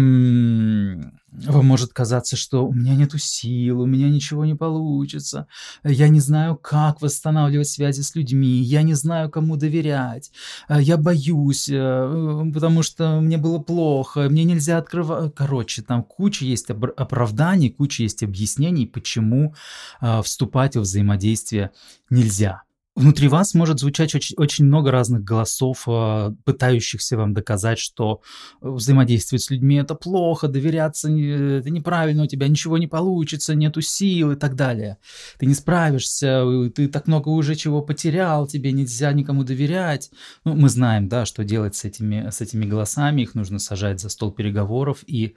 [1.32, 5.46] вам может казаться, что у меня нету сил, у меня ничего не получится,
[5.84, 10.32] я не знаю, как восстанавливать связи с людьми, я не знаю, кому доверять,
[10.68, 15.34] э, я боюсь, э, потому что мне было плохо, мне нельзя открывать.
[15.34, 19.54] Короче, там куча есть оправданий, куча есть объяснений, почему
[20.00, 21.70] э, вступать в взаимодействие
[22.10, 22.62] нельзя.
[23.00, 28.20] Внутри вас может звучать очень, очень много разных голосов, а, пытающихся вам доказать, что
[28.60, 33.80] э, взаимодействовать с людьми это плохо, доверяться это неправильно, у тебя ничего не получится, нету
[33.80, 34.98] сил и так далее.
[35.38, 36.44] Ты не справишься,
[36.74, 40.10] ты так много уже чего потерял, тебе нельзя никому доверять.
[40.44, 44.10] Ну, мы знаем, да, что делать с этими, с этими голосами, их нужно сажать за
[44.10, 45.36] стол переговоров и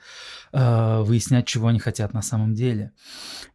[0.51, 2.91] э, выяснять, чего они хотят на самом деле.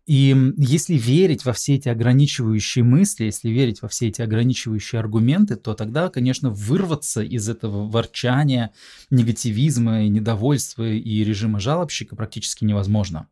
[0.08, 5.56] И если верить во все эти ограничивающие мысли, если верить во все эти ограничивающие аргументы,
[5.56, 8.72] то тогда, конечно, вырваться из этого ворчания,
[9.10, 13.28] негативизма и недовольства и режима жалобщика практически невозможно.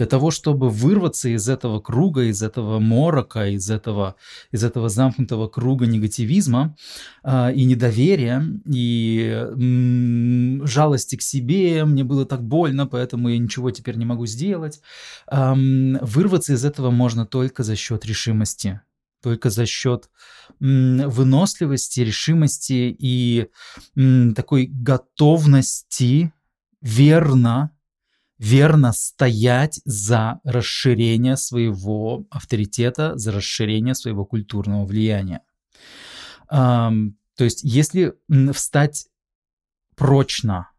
[0.00, 4.16] Для того, чтобы вырваться из этого круга, из этого морока, из этого,
[4.50, 6.74] из этого замкнутого круга негативизма
[7.22, 13.72] э, и недоверия, и м, жалости к себе, мне было так больно, поэтому я ничего
[13.72, 14.80] теперь не могу сделать,
[15.30, 15.52] э,
[16.00, 18.80] вырваться из этого можно только за счет решимости
[19.22, 20.08] только за счет
[20.60, 23.48] выносливости, решимости и
[24.34, 26.32] такой готовности
[26.80, 27.70] верно
[28.40, 35.42] верно стоять за расширение своего авторитета, за расширение своего культурного влияния.
[36.48, 38.14] То есть, если
[38.54, 39.08] встать
[39.94, 40.70] прочно,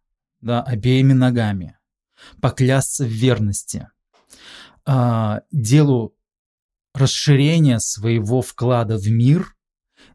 [0.41, 1.77] да, обеими ногами,
[2.41, 3.87] поклясться в верности,
[4.85, 6.15] а, делу
[6.95, 9.55] расширения своего вклада в мир,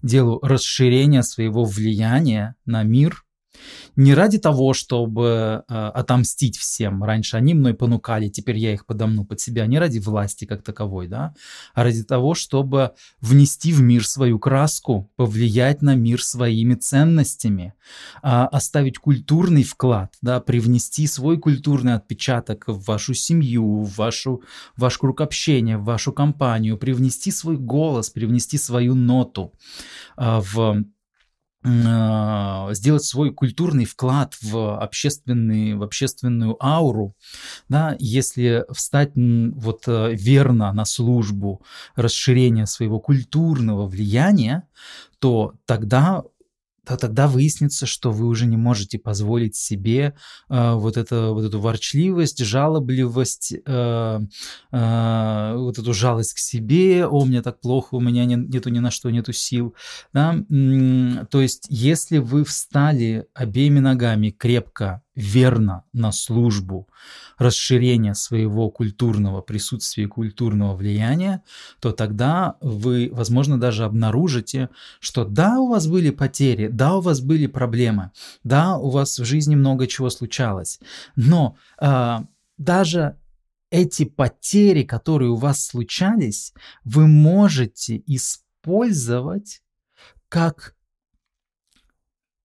[0.03, 3.26] делу расширения своего влияния на мир,
[3.97, 7.03] не ради того, чтобы э, отомстить всем.
[7.03, 9.67] Раньше они мной понукали, теперь я их подомну под себя.
[9.67, 11.35] Не ради власти как таковой, да,
[11.75, 17.75] а ради того, чтобы внести в мир свою краску, повлиять на мир своими ценностями,
[18.23, 24.43] э, оставить культурный вклад, да, привнести свой культурный отпечаток в вашу семью, в вашу,
[24.77, 29.53] в ваш круг общения, в вашу компанию, привнести свой голос, привнести свою ноту
[30.19, 30.85] э, в
[31.67, 37.15] сделать свой культурный вклад в, общественный, в общественную ауру,
[37.69, 41.63] да, если встать вот э, верно на службу
[41.97, 44.63] расширения своего культурного влияния,
[45.19, 46.23] то тогда
[46.87, 50.15] то тогда выяснится, что вы уже не можете позволить себе
[50.49, 54.21] э, вот, это, вот эту ворчливость, жалобливость, э,
[54.71, 58.79] э, вот эту жалость к себе, о, мне так плохо, у меня не, нету ни
[58.79, 59.75] на что, нету сил.
[60.13, 60.37] Да?
[61.31, 66.89] То есть, если вы встали обеими ногами крепко верно на службу
[67.39, 71.43] расширения своего культурного присутствия, культурного влияния,
[71.81, 74.69] то тогда вы, возможно, даже обнаружите,
[75.01, 78.13] что да, у вас были потери, да, у вас были проблемы,
[78.45, 80.79] да, у вас в жизни много чего случалось,
[81.17, 82.19] но э,
[82.59, 83.17] даже
[83.71, 86.53] эти потери, которые у вас случались,
[86.85, 89.63] вы можете использовать
[90.29, 90.75] как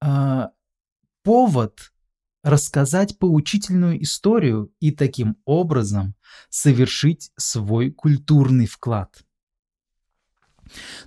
[0.02, 0.48] э,
[1.24, 1.91] повод
[2.44, 6.16] рассказать поучительную историю и таким образом
[6.50, 9.24] совершить свой культурный вклад.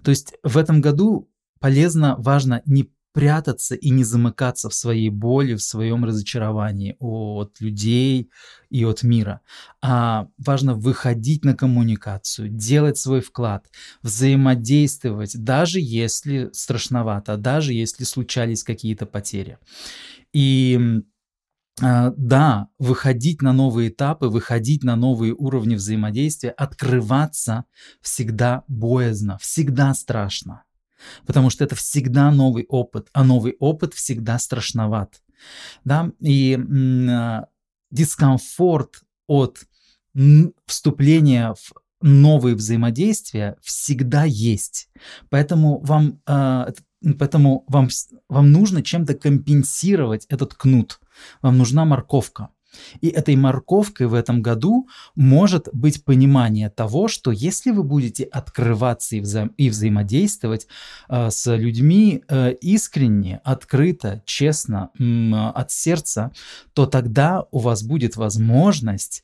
[0.02, 5.54] То есть в этом году полезно, важно не прятаться и не замыкаться в своей боли,
[5.54, 8.28] в своем разочаровании от людей
[8.70, 9.40] и от мира.
[9.80, 13.66] А важно выходить на коммуникацию, делать свой вклад,
[14.02, 19.58] взаимодействовать, даже если страшновато, даже если случались какие-то потери.
[20.32, 21.00] И
[21.80, 27.64] да, выходить на новые этапы, выходить на новые уровни взаимодействия, открываться
[28.00, 30.62] всегда боязно, всегда страшно.
[31.26, 35.22] Потому что это всегда новый опыт, а новый опыт всегда страшноват.
[35.84, 36.12] Да?
[36.20, 37.40] И э,
[37.90, 39.64] дискомфорт от
[40.66, 44.88] вступления в новые взаимодействия всегда есть.
[45.30, 46.72] Поэтому вам, э,
[47.18, 47.88] поэтому вам,
[48.28, 51.00] вам нужно чем-то компенсировать этот кнут
[51.42, 52.48] вам нужна морковка.
[53.00, 59.14] И этой морковкой в этом году может быть понимание того, что если вы будете открываться
[59.14, 60.66] и, вза и взаимодействовать
[61.08, 65.04] э, с людьми э, искренне, открыто, честно, э,
[65.54, 66.32] от сердца,
[66.72, 69.22] то тогда у вас будет возможность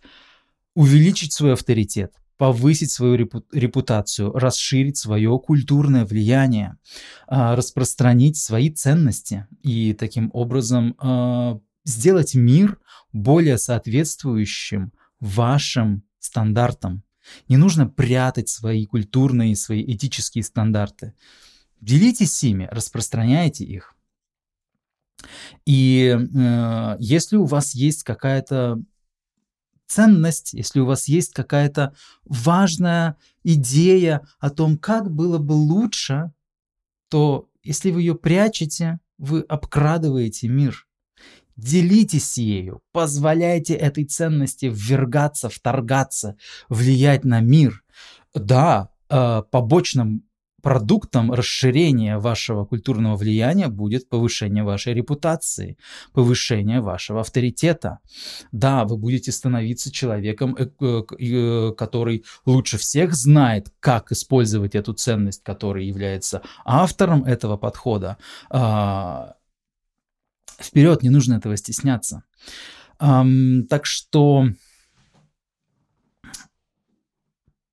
[0.77, 3.17] увеличить свой авторитет, повысить свою
[3.53, 6.79] репутацию, расширить свое культурное влияние,
[7.29, 12.79] э, распространить свои ценности и таким образом э, сделать мир
[13.13, 17.03] более соответствующим вашим стандартам.
[17.47, 21.13] Не нужно прятать свои культурные, свои этические стандарты.
[21.83, 23.95] Делитесь ими, распространяйте их.
[25.67, 28.81] И э, если у вас есть какая-то
[29.91, 36.33] ценность, если у вас есть какая-то важная идея о том, как было бы лучше,
[37.09, 40.87] то если вы ее прячете, вы обкрадываете мир.
[41.57, 46.37] Делитесь ею, позволяйте этой ценности ввергаться, вторгаться,
[46.69, 47.83] влиять на мир.
[48.33, 50.23] Да, э, побочным
[50.63, 55.77] продуктом расширения вашего культурного влияния будет повышение вашей репутации,
[56.13, 57.99] повышение вашего авторитета.
[58.53, 60.69] Да, вы будете становиться человеком, э,
[61.19, 68.17] э, который лучше всех знает, как использовать эту ценность, который является автором этого подхода
[68.51, 69.35] а,
[70.61, 72.25] вперед, не нужно этого стесняться.
[72.99, 74.45] Так что,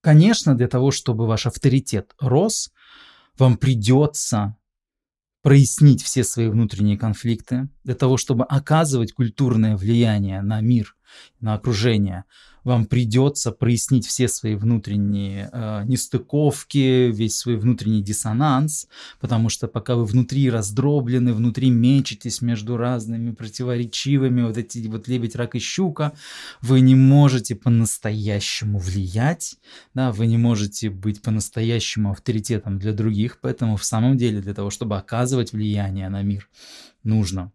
[0.01, 2.71] конечно, для того, чтобы ваш авторитет рос,
[3.39, 4.57] вам придется
[5.41, 10.95] прояснить все свои внутренние конфликты, для того, чтобы оказывать культурное влияние на мир,
[11.39, 12.25] на окружение,
[12.67, 18.89] вам придется прояснить все свои внутренние э, нестыковки, весь свой внутренний диссонанс,
[19.21, 25.37] потому что пока вы внутри раздроблены, внутри мечетесь между разными противоречивыми, вот эти вот лебедь,
[25.37, 26.11] рак и щука,
[26.59, 29.55] вы не можете по-настоящему влиять,
[29.93, 34.71] да, вы не можете быть по-настоящему авторитетом для других, поэтому в самом деле для того,
[34.71, 36.49] чтобы оказывать влияние на мир,
[37.03, 37.53] нужно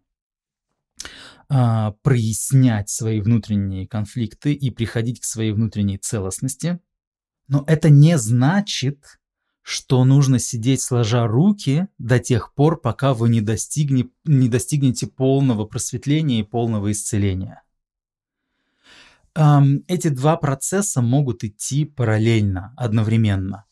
[1.55, 6.79] а, прояснять свои внутренние конфликты и приходить к своей внутренней целостности.
[7.47, 9.19] Но это не значит,
[9.61, 15.65] что нужно сидеть сложа руки до тех пор, пока вы не, достигне, не достигнете полного
[15.65, 17.61] просветления и полного исцеления.
[19.35, 23.65] Эти два процесса могут идти параллельно, одновременно.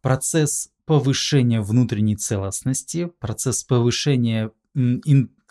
[0.00, 4.52] Процесс повышения внутренней целостности, процесс повышения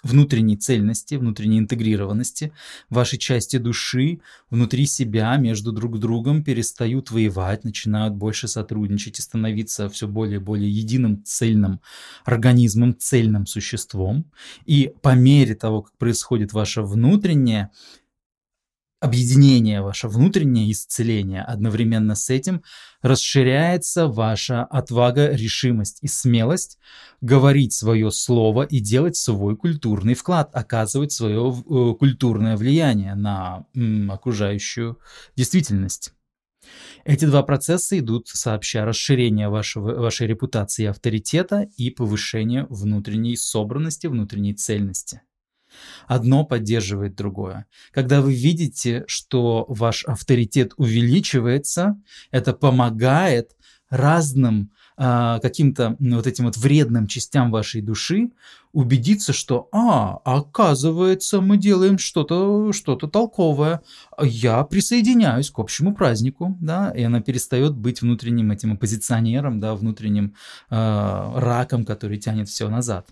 [0.06, 2.52] внутренней цельности, внутренней интегрированности,
[2.90, 4.20] ваши части души
[4.52, 10.44] внутри себя между друг другом перестают воевать, начинают больше сотрудничать и становиться все более и
[10.44, 11.82] более единым цельным
[12.24, 14.32] организмом, цельным существом.
[14.66, 17.72] И по мере того, как происходит ваше внутреннее
[19.06, 22.64] объединение, ваше внутреннее исцеление, одновременно с этим
[23.02, 26.80] расширяется ваша отвага, решимость и смелость
[27.22, 33.66] говорить свое слово и делать свой культурный вклад, оказывать свое э, культурное влияние на
[34.10, 35.00] окружающую
[35.36, 36.12] действительность.
[37.04, 44.08] Эти два процесса идут сообща расширение вашего, вашей репутации и авторитета и повышение внутренней собранности,
[44.08, 45.22] внутренней цельности.
[46.08, 47.66] Одно поддерживает другое.
[47.92, 52.00] Когда вы видите, что ваш авторитет увеличивается,
[52.32, 53.56] это помогает
[53.90, 58.30] разным а, каким-то вот этим вот вредным частям вашей души
[58.76, 63.82] убедиться, что, а, оказывается, мы делаем что-то что толковое,
[64.22, 70.36] я присоединяюсь к общему празднику, да, и она перестает быть внутренним этим оппозиционером, да, внутренним
[70.70, 70.76] э,
[71.36, 73.08] раком, который тянет все назад,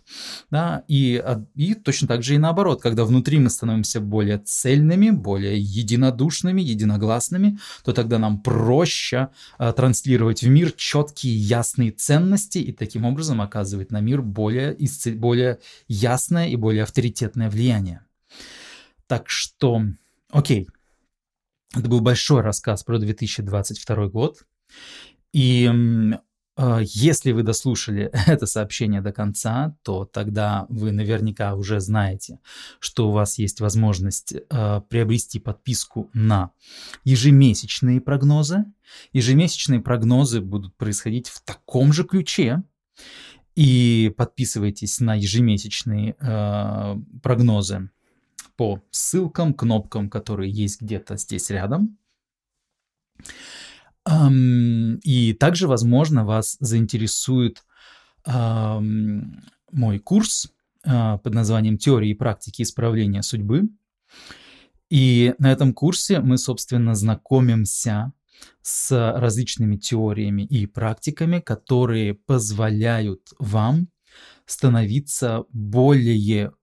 [0.51, 5.11] да, и, а, и точно так же и наоборот, когда внутри мы становимся более цельными,
[5.11, 12.73] более единодушными, единогласными, то тогда нам проще э, транслировать в мир четкие, ясные ценности и
[12.73, 14.77] таким образом оказывать на мир более,
[15.15, 15.52] более
[15.87, 18.05] ясное и более авторитетное влияние.
[19.07, 19.81] Так что,
[20.31, 20.67] окей,
[21.75, 24.45] это был большой рассказ про 2022 год.
[25.33, 25.69] И
[26.57, 32.39] э, если вы дослушали это сообщение до конца, то тогда вы наверняка уже знаете,
[32.79, 36.51] что у вас есть возможность э, приобрести подписку на
[37.03, 38.65] ежемесячные прогнозы.
[39.11, 42.63] Ежемесячные прогнозы будут происходить в таком же ключе.
[43.55, 47.89] И подписывайтесь на ежемесячные э, прогнозы
[48.55, 51.97] по ссылкам, кнопкам, которые есть где-то здесь рядом.
[54.05, 57.63] Эм, и также, возможно, вас заинтересует
[58.25, 60.51] эм, мой курс
[60.83, 63.69] э, под названием «Теория и практики исправления судьбы».
[64.89, 68.13] И на этом курсе мы, собственно, знакомимся
[68.61, 73.89] с различными теориями и практиками, которые позволяют вам
[74.45, 76.53] становиться более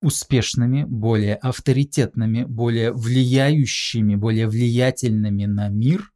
[0.00, 6.12] успешными, более авторитетными, более влияющими, более влиятельными на мир,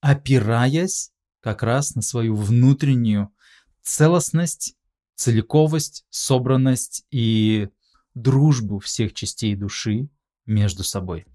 [0.00, 3.30] опираясь как раз на свою внутреннюю
[3.82, 4.74] целостность,
[5.16, 7.68] целиковость, собранность и
[8.14, 10.08] дружбу всех частей души
[10.46, 11.26] между собой.